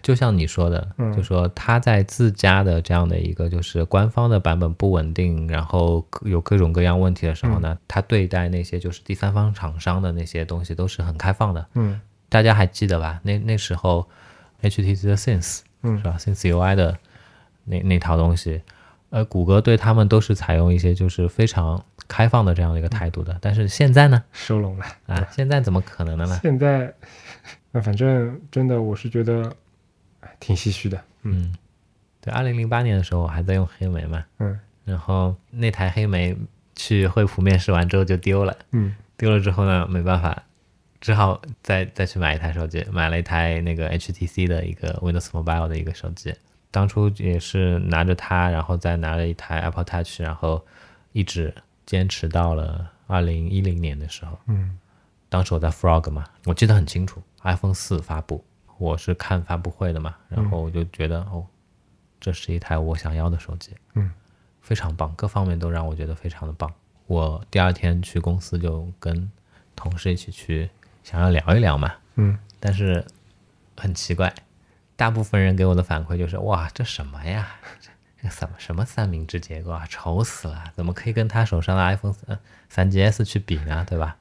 [0.03, 11.65] 就像你说的，嗯就说他在自家的这样的一个就是官方的版本不稳定，然后有各种各样问题的时候嗯呢，他对待那些就是第三方厂商的那些东西都是很开放的。
[11.73, 11.99] 嗯
[12.29, 13.19] 大家还记得吧？
[13.23, 14.07] 那那时候
[14.61, 16.97] HTC 的 Sense 嗯是吧？Sense UI 的
[17.63, 18.61] 那那套东西，
[19.09, 23.37] 呃，谷歌对他们都是采用一些就是非常开放的这样的一个态度的。
[23.39, 24.85] 但是现在呢，收拢了。
[25.05, 26.39] 啊，现在怎么可能的呢？
[26.41, 26.93] 现在，
[27.71, 29.51] 那反正真的我是觉得哎
[30.39, 30.97] 挺唏嘘的。
[31.23, 31.55] 嗯嗯，
[32.21, 36.35] 对，二零零八年的时候我还在用黑莓嘛，嗯然后那台黑莓
[36.75, 40.43] 去惠普面试完之后就丢了，嗯丢了之后呢，没办法，
[40.99, 46.33] 只好再再去买一台手机，买了一台那个 HTC 的一个 Windows Mobile 的一个手机。
[46.71, 50.65] 当初也是拿着它，然后再拿了一台 Apple Touch，然后
[51.11, 51.53] 一直
[51.85, 54.37] 坚持到了二零一零年的时候。
[54.47, 54.77] 嗯
[55.29, 58.43] 当时我在 Frog 嘛，我记得很清楚，iPhone 四发布，
[58.83, 61.47] 我是看发布会的嘛，然后我就觉得、哦，
[62.19, 64.11] 这是一台我想要的手机，嗯，
[64.59, 66.69] 非常棒，各方面都让我觉得非常的棒。
[67.07, 69.31] 我第二天去公司就跟
[69.73, 70.69] 同事一起去，
[71.01, 73.05] 想要聊一聊嘛，嗯但是
[73.77, 74.33] 很奇怪，
[74.97, 77.55] 大部分人给我的反馈就是哇，这什么呀？
[77.79, 77.89] 这
[78.21, 80.65] 这什么什么三明治结构啊，丑死了！
[80.75, 83.85] 怎么可以跟他手上的 iPhone 三三 GS 去比呢？
[83.87, 84.17] 对吧？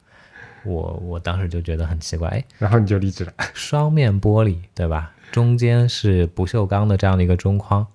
[0.65, 3.33] 我我当时就觉得很奇怪，哎，然后你就离职了。
[3.55, 5.13] 双面玻璃，对吧？
[5.31, 7.87] 中间是不锈钢的这样的一个中框，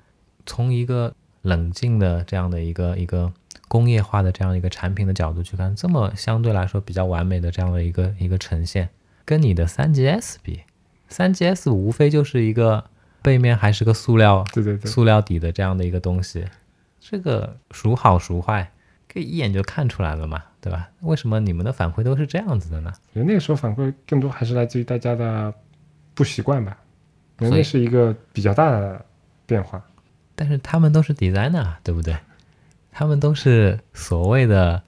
[0.45, 1.13] 从一个
[1.43, 3.31] 冷静的这样的一个一个
[3.67, 8.89] 工业化的这样一个产品的角度去看，这么相对来说比较完美的这样的一个一个呈现，
[9.23, 10.61] 跟你的三 GS 比，
[11.07, 12.83] 三 GS 无非就是一个
[13.21, 16.45] 背面还是个塑料对对对，塑料底的这样的一个东西，
[16.99, 18.71] 这个孰好孰坏，
[19.17, 20.89] 可以一眼就看出来了嘛，对吧？
[21.01, 22.93] 为什么你们的反馈都是这样子的呢？
[23.13, 25.51] 因为那个时候反馈更多还是来自于大家的
[26.13, 26.77] 不习惯吧，
[27.39, 29.03] 因为那是一个比较大的
[29.47, 29.83] 变化。
[30.35, 32.15] 但是他们都是 designer，对不对？
[32.91, 34.83] 他们都是所谓的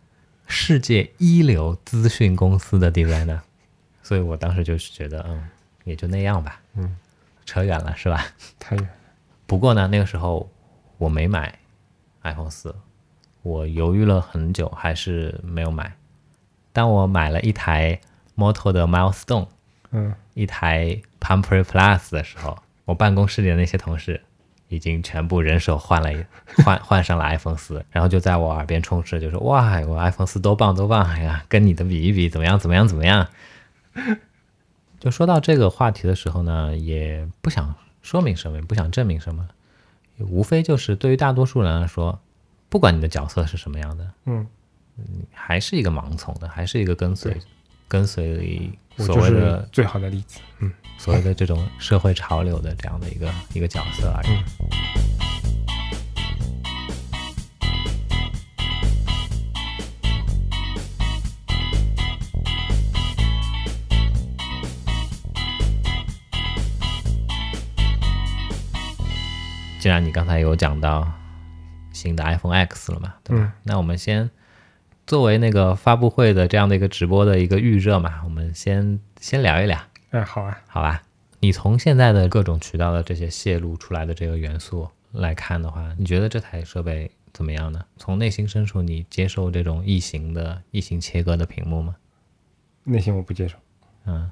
[0.45, 3.39] 世界一流资讯公司的 designer，
[4.03, 5.49] 所以我当时就是觉得，嗯，
[5.85, 6.95] 也就那样吧，嗯，
[7.45, 8.27] 扯远了是吧？
[8.59, 8.89] 太远，
[9.47, 10.47] 不过呢，那个时候
[10.99, 11.57] 我没买
[12.21, 12.75] iPhone 四，
[13.41, 15.93] 我犹豫了很久，还是没有买。
[16.73, 17.99] 当我买了一台
[18.37, 19.47] Moto 的 Milestone，
[19.91, 24.21] 嗯，一台 Pumper Plus 的时候，我办公室里的那些同事
[24.67, 26.23] 已经全部人手换了一
[26.63, 33.27] 换换上了 iPhone 四，然后就在我耳边充斥，就说哇，我 iPhone 四多棒多棒，哎呀，跟你的比一比，怎么样怎么样怎么样。
[34.99, 39.47] 就说到这个话题的时候呢，也不想说明什么，也不想证明什么，
[40.19, 42.19] 无非就是对于大多数人来说，
[42.69, 44.45] 不管你的角色是什么样的，嗯，
[45.33, 47.35] 还是一个盲从的，还是一个跟随
[47.87, 50.39] 跟随所谓的最好的例子。
[50.59, 54.27] 嗯，所谓的这种社会潮流的这样的一个一个角色而已。
[69.79, 71.11] 既然你刚才有讲到
[71.99, 73.43] 新的 iPhone X 了嘛，对吧？
[73.43, 74.29] 嗯那我们先
[75.05, 79.77] 作为那个发布会的这样的一个直播的一个预热嘛，我们先先聊一聊。
[80.11, 81.01] 哎，好啊，好吧，
[81.39, 87.83] 你从现在的各种渠道的这些泄露出来的这个元素来看的话，你觉得这台设备怎么样呢？
[87.97, 91.95] 从内心深处，你接受这种异形的异形切割的屏幕吗？
[92.85, 93.57] 内心我不接受。
[94.05, 94.31] 嗯，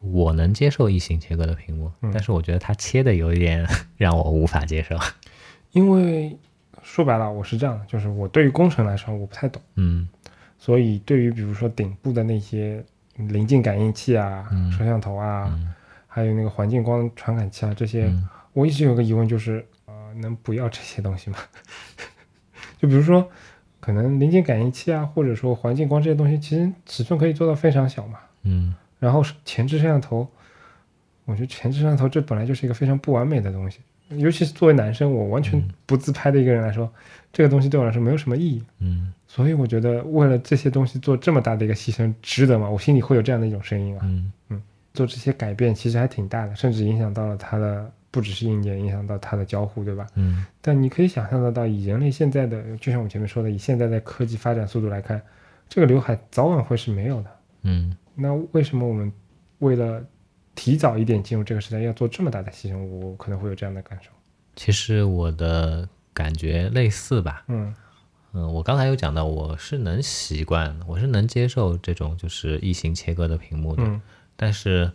[0.00, 4.96] 我能接受异形切割的屏幕，但是我觉得它切的有一点 让我无法接受。
[5.72, 6.36] 因为
[6.82, 10.08] 说白了，我是这样的，就是我对于工程来说我不太懂，嗯。
[10.58, 12.84] 所以对于比如说顶部的那些
[13.16, 14.70] 临近感应器啊、嗯。
[14.72, 15.74] 摄像头啊，嗯。
[16.06, 18.28] 还有那个环境光传感器啊这些，嗯。
[18.52, 21.38] 我一直有个疑问，就是呃，能不要这些东西吗？
[22.78, 23.30] 就比如说，
[23.80, 28.18] 可能临近感应器啊，或者说环境光这些东西，其实尺寸可以做到非常小嘛。
[28.42, 28.74] 嗯。
[28.98, 30.26] 然后前置摄像头，
[31.24, 33.78] 我觉得前置摄像头这本来就是一个非常不完美的东西，
[34.10, 36.90] 尤其是作为男生，我完全不自拍的一个人来说，
[37.32, 38.62] 这个东西对我来说没有什么意义。
[38.80, 42.68] 嗯所以我觉得为了这些东西做这么大的一个牺牲，值得吗？
[42.68, 44.00] 我心里会有这样的一种声音啊。
[44.04, 44.62] 嗯
[44.94, 50.06] 做这些改变其实还挺大的，甚至影响到了它的不只是硬件，影响到它的交互，对吧？
[50.14, 55.20] 嗯但你可以想象得到，以人类现在的，就像我前面说的，以现在的科技发展速度来看，
[55.68, 57.30] 这个刘海早晚会是没有的。
[57.62, 59.12] 嗯那为什么我们
[59.58, 60.02] 为了
[60.58, 62.76] 提早一点进入这个时代，要做这么大的牺牲？
[62.84, 64.10] 我可能会有这样的感受。
[64.56, 67.44] 其实我的感觉类似吧。
[67.46, 67.72] 嗯
[68.32, 73.84] 嗯，我刚才有讲到，我是能习惯，我是能接受这种就是异形切割的屏幕的。
[73.84, 74.02] 嗯
[74.34, 74.90] 但是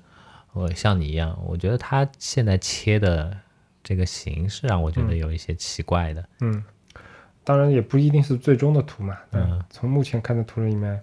[0.51, 3.37] 我像你一样，我觉得它现在切的
[3.81, 6.27] 这个形式让我觉得有一些奇怪的。
[6.41, 6.61] 嗯，
[7.45, 9.17] 当然也不一定是最终的图嘛。
[9.31, 11.01] 嗯从目前看的图里面，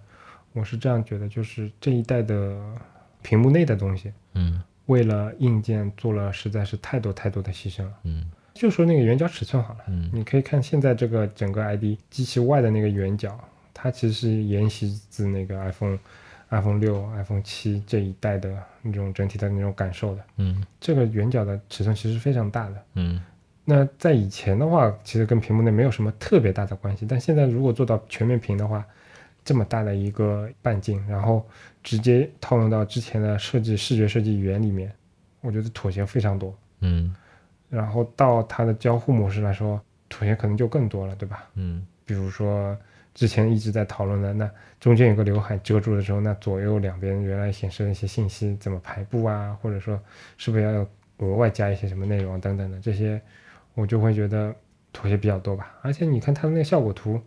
[0.52, 2.58] 我是这样觉得，就是这一代的
[3.22, 7.92] 屏幕内的东西，嗯为了硬件做了实在是太多太多的牺牲了。
[8.04, 13.38] 嗯就说那个圆角尺寸好了，嗯你可以看现在这个整个 ID 机器外的那个圆角，
[13.72, 15.98] 它其实是沿袭自那个 iPhone、
[16.50, 20.22] iPhone 六、iPhone 七这一代的那种整体的那种感受的。
[20.36, 22.84] 嗯这个圆角的尺寸其实非常大的。
[22.94, 23.22] 嗯
[23.64, 28.84] 那在以前的话，其实跟屏幕内没有什么特别大的关系，但现在如果做到全面屏的话，
[29.44, 31.46] 这么大的一个半径，然后
[31.82, 34.92] 直接套用到之前的设计视觉设计语言里面，
[35.40, 36.56] 我觉得妥协非常多。
[36.80, 37.14] 嗯
[37.68, 41.48] 然后到它的交互模式来说，妥协可能就更多了，对吧？
[41.54, 42.76] 嗯比如说
[43.14, 44.50] 之前一直在讨论的，那
[44.80, 50.00] 中间有个刘海遮住的时候，那左右两边原来显示的一些信息怎么排布啊，或者说
[50.36, 50.86] 是不是要
[51.18, 53.20] 额外加一些什么内容等等的这些，
[53.74, 54.52] 我就会觉得
[54.92, 55.78] 妥协比较多吧。
[55.82, 57.20] 而且你看它的那个效果图，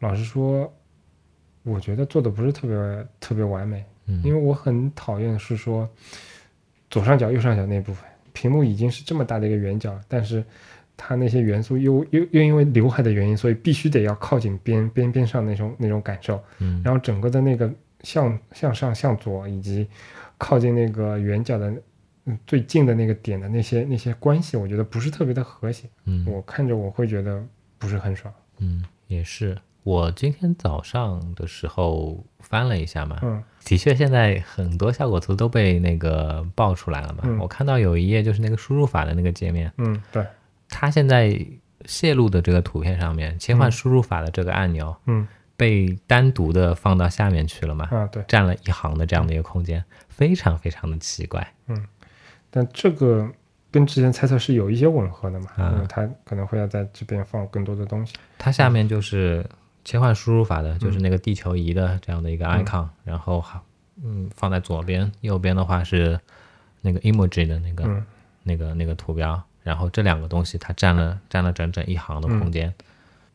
[0.00, 0.70] 老实说，
[1.68, 5.88] 我觉得做的不是特别特别完美，嗯，因为我很讨厌是说
[6.90, 10.42] 左上角右上角那部分，屏幕已经是这么大的一个圆角，但是
[10.96, 16.82] 它那些元素又又又因为刘海的原因，所以必须得要靠近边边边上那种那种感受，嗯。
[16.84, 17.70] 然后整个的那个
[18.02, 19.86] 向向上向左以及
[20.36, 21.72] 靠近那个圆角的
[22.24, 26.26] 嗯最近的那个点的那些那些关系，我觉得不是特别的和谐，嗯。
[26.26, 27.44] 我看着我会觉得
[27.78, 29.56] 不是很爽，嗯，也是。
[29.88, 37.20] 我今天早上的时候翻了一下嘛，嗯的确，现在很多效果图都被那个爆出来了嘛。
[37.22, 40.22] 嗯我看到有一页就是那个输入法的那个界面，嗯，对，
[40.68, 41.34] 它现在
[41.86, 45.26] 泄露的这个图片上面，切换嗯输入法的这个按钮嗯
[45.56, 48.22] 被单独的放到下面去了嘛，啊对。
[48.28, 51.54] 占了一行的这样的一个空间，非常非常的奇怪。
[51.68, 51.86] 嗯
[52.50, 53.26] 但这个
[53.70, 58.14] 跟之前猜测是有一些吻合的嘛，啊因为它可能会要在这边放更多的东西。
[58.36, 59.44] 它下面就是
[59.88, 63.64] 切换输入法的，就是那个地球仪的这样的一个 icon，、然后好，
[64.04, 66.20] 嗯，放在左边，右边的话是
[66.82, 68.04] 那个 emoji 的那个、嗯
[68.42, 72.70] 那个那个图标，然后这两个东西它占了占了整整一行的空间。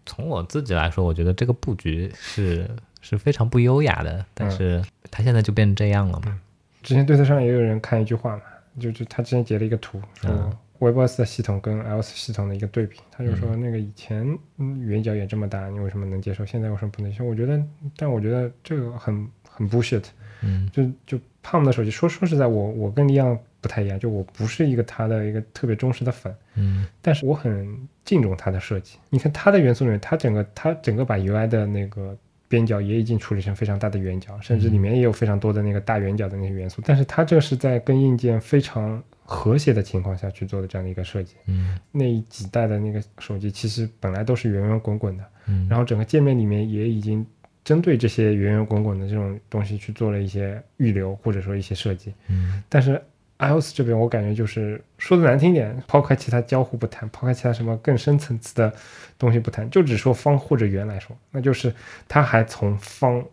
[0.05, 2.69] 从我自己来说，我觉得这个布局是
[3.01, 4.79] 是非常不优雅的，但是
[5.09, 6.39] 它现在就变成这样了嘛。
[6.83, 8.43] 之前对策上也有人看一句话嘛，
[8.79, 16.45] 就就他之前截了一个图，说嗯 WebOS 的系统跟 iOS 系统的一个对比，他就说那个以前嗯圆角也这么大，你为什么能接受？
[16.45, 17.25] 现在为什么不能接受？
[17.25, 17.63] 我觉得，
[17.95, 20.03] 但我觉得这个很很 bullshit，
[20.41, 28.97] 嗯就就胖的手机，说说实在，我我跟李阳不太一样，就我不是一个他的一个特别忠实的粉，嗯但是我很敬重它的设计。
[29.09, 32.17] 你看它的元素里面，它整个它整个把 UI 的那个
[32.53, 36.83] 边角也已经处理成非常大的圆角，甚至里面也有非常多的那个大圆角的那些元素。
[36.85, 41.33] 但是它这是在跟硬件非常和谐的情况下去做的这样的一个设计。
[41.47, 47.25] 嗯那几代的那个手机其实本来都是圆圆滚滚的，嗯，然后整个界面里面也已经
[47.63, 52.13] 针对这些圆圆滚滚的这种东西去做了一些预留或者说一些设计。
[52.27, 53.01] 嗯但是
[53.39, 58.73] iOS 这边我感觉就是说的难听点，抛开其他交互不谈，抛开其他什么更深层次的
[59.17, 61.73] 东西不谈，就只说方或者圆来说，那就是
[62.07, 63.23] 它还从方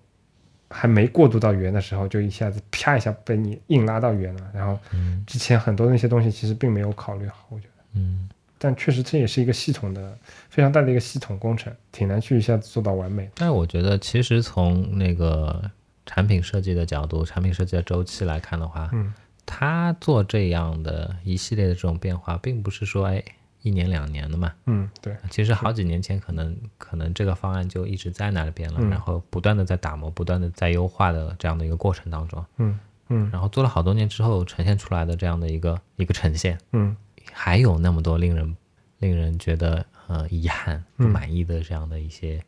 [0.68, 4.50] 还没过渡到圆的时候，就一下子啪一下被你硬拉到圆了。
[4.52, 7.84] 然后嗯之前很多那些东西其实并没有考虑好，我觉得。
[7.94, 8.28] 嗯
[8.62, 10.18] 但确实这也是一个系统的
[10.50, 13.26] 非常大的一个系统工程，挺难去一下子做到完美。
[13.34, 15.62] 但是我觉得，其实从那个
[16.04, 19.10] 产品设计的角度、产品设计的周期来看的话，嗯
[19.52, 23.20] 他做这样的一系列的这种变化，并不是说哎
[23.62, 24.52] 一年两年的嘛。
[24.66, 28.88] 嗯，对，其实好几年前可能可能这个方案就一直在那边了，嗯。
[28.88, 32.78] 然后不断的在打磨、不断的在优化的这样的一个过程当中，嗯
[33.08, 33.28] 嗯。
[33.32, 36.96] 然后做了好多年之后呈现出来的这样的一个一个呈现，嗯。
[37.32, 38.56] 还有那么多令人
[38.98, 42.40] 令人觉得呃遗憾、不嗯满意的这样的一些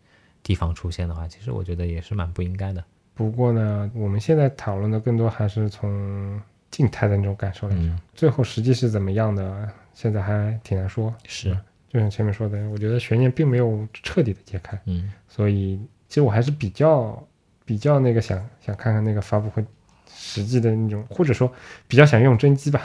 [0.42, 2.82] 地方出现的话，其实我觉得也是蛮不应该的。
[3.14, 6.40] 不过呢，我们现在讨论的更多还是从
[6.72, 11.14] 静态的那种感受来说，嗯，最后实际是怎么样的，现在还挺难说。
[11.28, 11.56] 是，
[11.88, 17.22] 就像前面说的，我觉得悬念并没有彻底的揭开，嗯所以其实我还是比较
[17.64, 19.64] 比较那个想想看看那个发布会
[20.08, 21.52] 实际的那种，或者说
[21.86, 22.82] 比较想用真机吧。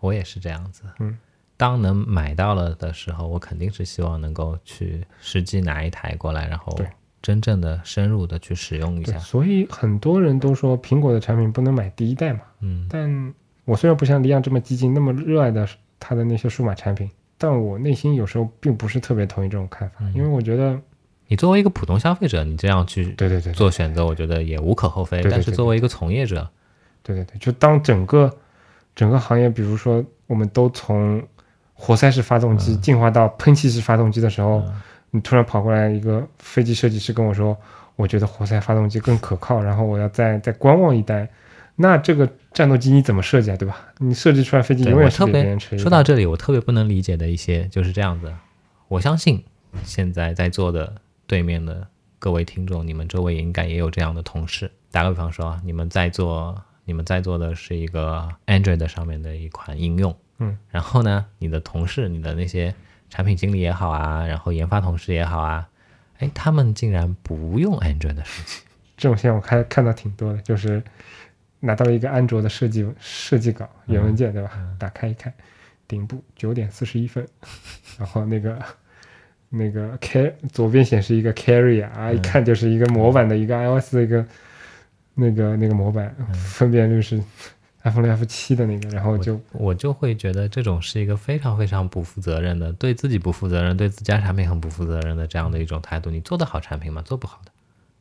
[0.00, 0.82] 我也是这样子。
[0.98, 1.16] 嗯，
[1.56, 6.86] 当能买到了的时候，我肯定是希望能够去实际拿一台过来，然后对
[7.22, 9.16] 真正的深入的去使用一，下。
[9.20, 12.40] 所以很多人都说苹果的产品不能买第一代嘛。
[12.62, 13.34] 嗯但
[13.64, 15.68] 我虽然不像李阳这么激进，那么热爱的
[16.00, 20.80] 他的那些数码产品，但我内心有时候并不是特别同意这种看法，嗯因为我觉得，
[21.28, 25.22] 你作为一个普通消费者，你这样去对对对，做选择，我觉得也无可厚非。
[25.22, 26.48] 但是作为一个从业者，
[27.02, 28.34] 对对对，就当整个
[28.94, 31.22] 整个行业，比如说我们都从
[31.74, 34.82] 活塞式发动机进化到喷气式发动机的时候，嗯
[35.14, 37.54] 你突然跑过来一个飞机设计师跟我说，
[37.96, 41.28] 我觉得活塞发动机更可靠，然后我要再再观望一代，
[41.76, 43.76] 那这个战斗机你怎么设计啊，对吧？
[43.98, 48.32] 你设计出来飞机对永远特别说到这里，我特别不能理解的一些就是这样子。
[48.88, 49.42] 我相信
[49.84, 50.94] 现在在座的
[51.26, 51.86] 对面的
[52.18, 54.70] 各位听众，你们周围应该也有这样的同事。
[54.90, 62.74] 打个比方说啊，你们在做你们在做的是一个 Android 上面的一款应用，嗯，然后呢，你的同事，你的那些
[63.08, 65.66] 产品经理也好啊，然后研发同事也好啊，
[66.18, 68.60] 哎，他们竟然不用 Android 的手机，
[68.98, 70.82] 这种现象我看看到挺多的，就是
[71.64, 74.50] 拿到了一个安卓的设计设计稿原文件，对吧？
[74.80, 75.32] 打开一看，
[75.86, 77.24] 顶部九点四十一分，
[77.96, 78.58] 然后那个
[79.48, 84.26] 那个 car 左边显示一个 carry 啊，一看就是一个模板的一个 iOS 的一个
[85.14, 87.22] 那个那个模板，分辨率是
[87.84, 96.10] iPhone 六 F 七的那个，然后就我就会觉得这种是一个非常非常不负责任的，对自己不负责任，对自家产品很不负责任的这样的一种态度。
[96.10, 97.02] 你做的好产品吗？
[97.02, 97.50] 做不好的，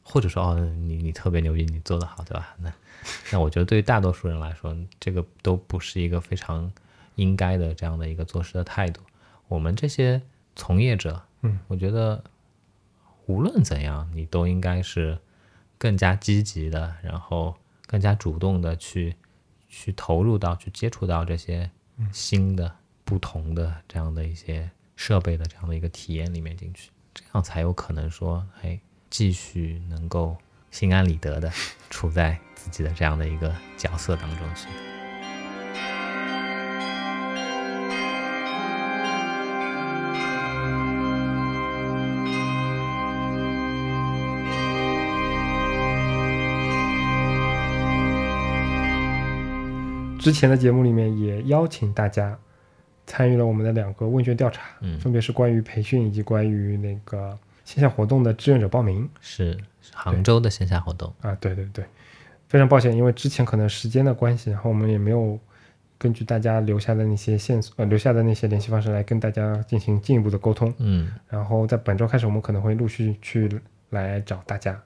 [0.04, 2.56] 或者说哦，你你特别牛逼，你做得好，对吧？
[2.62, 2.72] 那
[3.32, 6.72] 那我觉得对于大多数人来说，这个都不是一个非常
[7.16, 9.02] 应该的这样的一个做事的态度。
[9.48, 10.22] 我们这些
[10.56, 12.24] 从业者，嗯，我觉得
[13.26, 15.18] 无论怎样，你都应该是
[15.78, 17.56] 更加积极的，然后
[17.88, 19.16] 更加主动的去
[19.68, 21.70] 去投入到、去接触到这些
[22.12, 22.74] 新的、
[23.04, 28.80] 不同的这样的一些设备的这样的一个体验里面进去，这样才有可能说，哎，
[29.10, 30.38] 继续能够
[30.72, 31.52] 心安理得的
[31.90, 34.68] 处在自己的这样的一个角色当中去。
[50.18, 52.38] 之前的节目里面也邀请大家
[53.08, 55.00] 参与了我们的两个问卷调查，嗯。
[55.00, 59.10] 分别是关于培训以及关于那个线下活动的志愿者报名。
[59.20, 59.60] 是是
[59.94, 61.86] 杭州的线下活动，啊，对对对，
[62.48, 65.40] 非常抱歉，因为之前可能时间的关系，然后我们也没有
[65.98, 70.74] 根据大家留下的那些线索，呃，留下的那些联系方式来跟大家进行进一步的沟通。
[70.80, 73.50] 嗯然后在本周开始，我们可能会陆续去
[73.90, 74.80] 来找大家，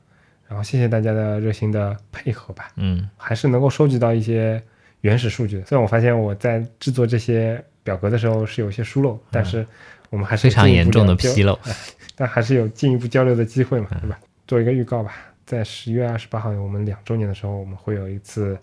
[0.47, 2.67] 然后谢谢大家的热心的配合吧。
[2.75, 4.61] 嗯还是能够收集到一些
[5.01, 5.65] 原始数据的。
[5.65, 9.65] 虽然我发现我在制作这些表格的时候是有一些疏漏，但是
[10.09, 11.57] 我们还是非常严重的纰漏，
[12.15, 14.19] 但还是有进一步交流的机会嘛，对吧？
[14.47, 15.13] 做一个预告吧，
[15.45, 18.57] 在十月二十八号我们两周年的时候，我们会有一次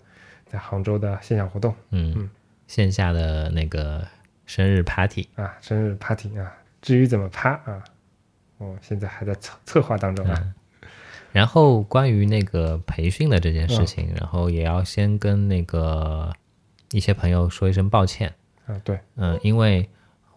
[0.45, 1.73] 在杭州的线下活动。
[1.91, 2.29] 嗯嗯，
[2.67, 4.07] 线下的那个
[4.45, 6.51] 生日 party，啊，生日 party 啊。
[6.81, 7.83] 至于怎么趴啊，
[8.57, 10.53] 我现在还在策策划当中啊。
[11.31, 16.31] 然后关于那个培训的这件事情，然后也要先跟那个
[16.91, 18.33] 一些朋友说一声抱歉，
[18.67, 19.89] 啊，对，嗯，因为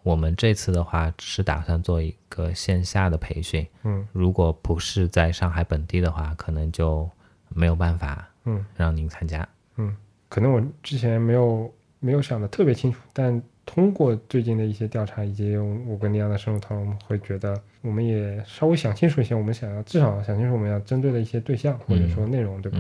[0.07, 4.07] 我们这次的话是打算做一个线下的培训，嗯。
[4.13, 7.11] 如果不是在上海本地的话，可能就
[7.49, 8.65] 没有办法嗯。
[8.77, 9.47] 让您参加。
[9.79, 9.93] 嗯，
[10.29, 22.79] 可能我之前没有没有想的特别清楚，但通过最近的一些调查以及我跟李阳的深入讨论，我们会觉得我们也稍微想清楚一些，我们想要至少想清楚我们要针对的一些对象或者说内容，对吧？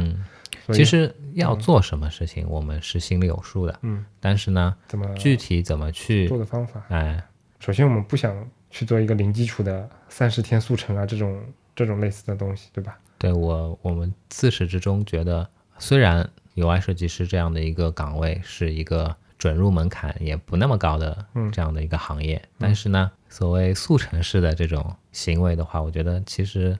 [0.74, 7.22] 其实要做什么事情，我们是心里有数的，嗯，但是呢，怎么具体怎么去做，的方法，哎，
[7.60, 11.40] 首先我们不想去做一个零基础的三十天速成啊这种
[11.74, 12.98] 这种类似的东西，对吧？
[13.18, 15.48] 对我，我们自始至终觉得，
[15.78, 26.78] 虽然 UI 设计师这样的一个岗位是一个准入门槛也不那么高的嗯这样的一个行业，但是呢，所谓速成式的这种行为的话，我觉得其实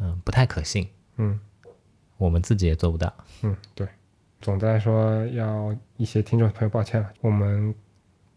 [0.00, 1.38] 嗯不太可信，嗯
[2.20, 3.12] 我们自己也做不到。
[3.42, 3.88] 嗯，对。
[4.40, 7.74] 总的来说，要一些听众朋友抱歉了，我们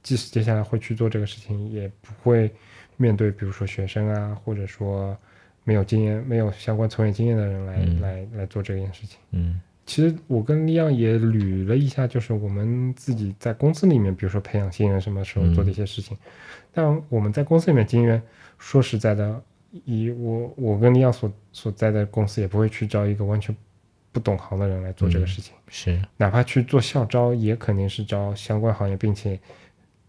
[0.01, 2.51] 即使接下来会去做这个事情，也不会
[2.97, 5.15] 面对比如说学生啊，或者说
[5.63, 9.19] 没有经验、没有相关从业经验的人来、嗯来来做这件事情。
[9.31, 16.17] 嗯其实我跟利昂也捋了一下，就是我们自己在公司里面，比如说培养新人什么时候做的一些事情。
[16.71, 18.21] 但我们在公司里面经验，
[18.57, 19.43] 说实在的，
[19.83, 23.53] 以我我跟利昂所所在的公司，也不会去招一个完全
[24.13, 25.53] 不懂行的人来做这个事情。
[25.67, 29.37] 是，哪怕去做校招，也肯定是招相关行业，并且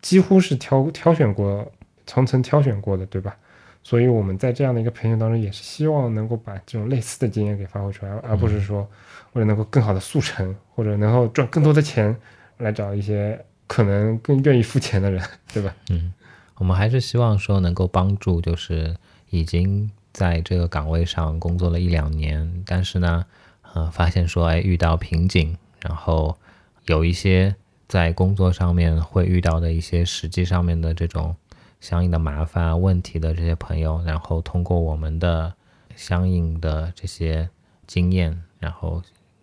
[0.00, 1.68] 几乎是挑挑选过、
[2.07, 3.36] 层层挑选过的，对吧？
[3.82, 8.88] 所以我们在这样的一个培训当中，也是希望能够把这种类似的经验给发挥出来，而不是说
[9.32, 12.16] 为了能够更好的速成，或者能够赚更多的钱，
[12.59, 15.74] 来找一些可能更愿意付钱的人，对吧？
[15.90, 16.14] 嗯，
[16.57, 18.96] 我们还是希望说能够帮助，就是
[19.28, 23.26] 已经在这个岗位上工作了一两年，但是呢，
[23.74, 26.38] 呃，发现说哎遇到瓶颈，然后
[26.86, 27.54] 有一些
[27.86, 31.36] 在工作上面会遇到的一些实际上面的这种
[31.80, 35.52] 相应的麻烦问题的这些朋友，然后通过我们的
[35.96, 37.50] 相应的这些
[37.86, 39.02] 经验，然后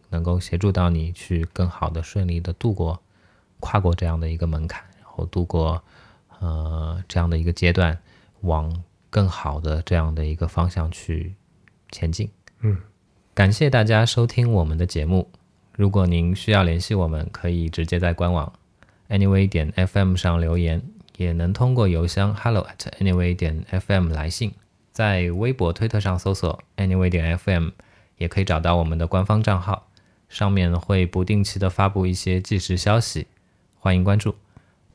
[0.10, 3.00] 能够协助到你去更好的顺利的度过
[3.60, 5.84] 跨过这样的一个门槛，然后度过
[6.40, 7.98] 呃这样的一个阶段，
[8.42, 11.36] 往更好的这样的一个方向去
[11.92, 12.30] 前进。
[12.62, 12.78] 嗯，
[13.42, 15.28] 感谢大家收听我们的节目。
[15.76, 18.54] 如果您需要联系我们，可以直接在官网
[19.10, 20.80] anyway 点 fm 上留言，
[21.18, 24.54] 也能通过邮箱 hello at anyway 点 fm 来信。
[24.92, 27.72] 在微博、推特上搜索 anyway 点 fm，
[28.20, 29.88] 也可以找到我们的官方账号，
[30.30, 33.26] 上面会不定期的发布一些即时消息，
[33.80, 34.36] 欢迎关注。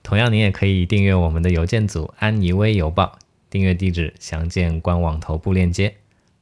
[0.05, 3.19] 同样，您也可以订阅我们的邮件组“安妮微邮报”，
[3.51, 5.97] 订阅地址详见官网头部链接。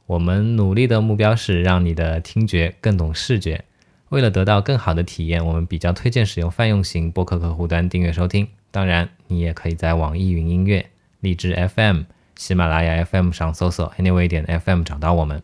[0.07, 3.65] 我们努力的目标是让你的听觉更懂视觉。
[4.11, 8.47] 为了得到更好的体验，我们比较推荐使用泛用型播客客户端订阅收听。
[8.71, 10.91] 当然，你也可以在网易云音乐、
[11.21, 12.03] 荔枝 FM、
[12.37, 15.43] 喜马拉雅 FM 上搜索 Anyway 点 FM 找到我们。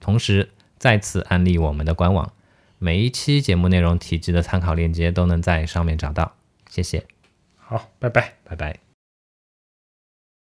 [0.00, 2.32] 同时，再次安利我们的官网，
[2.78, 6.34] 每一期节目内容提及的参考链接都能在上面找到。
[6.68, 7.04] 谢谢，
[7.56, 8.34] 好，拜拜。
[8.44, 8.93] 拜拜。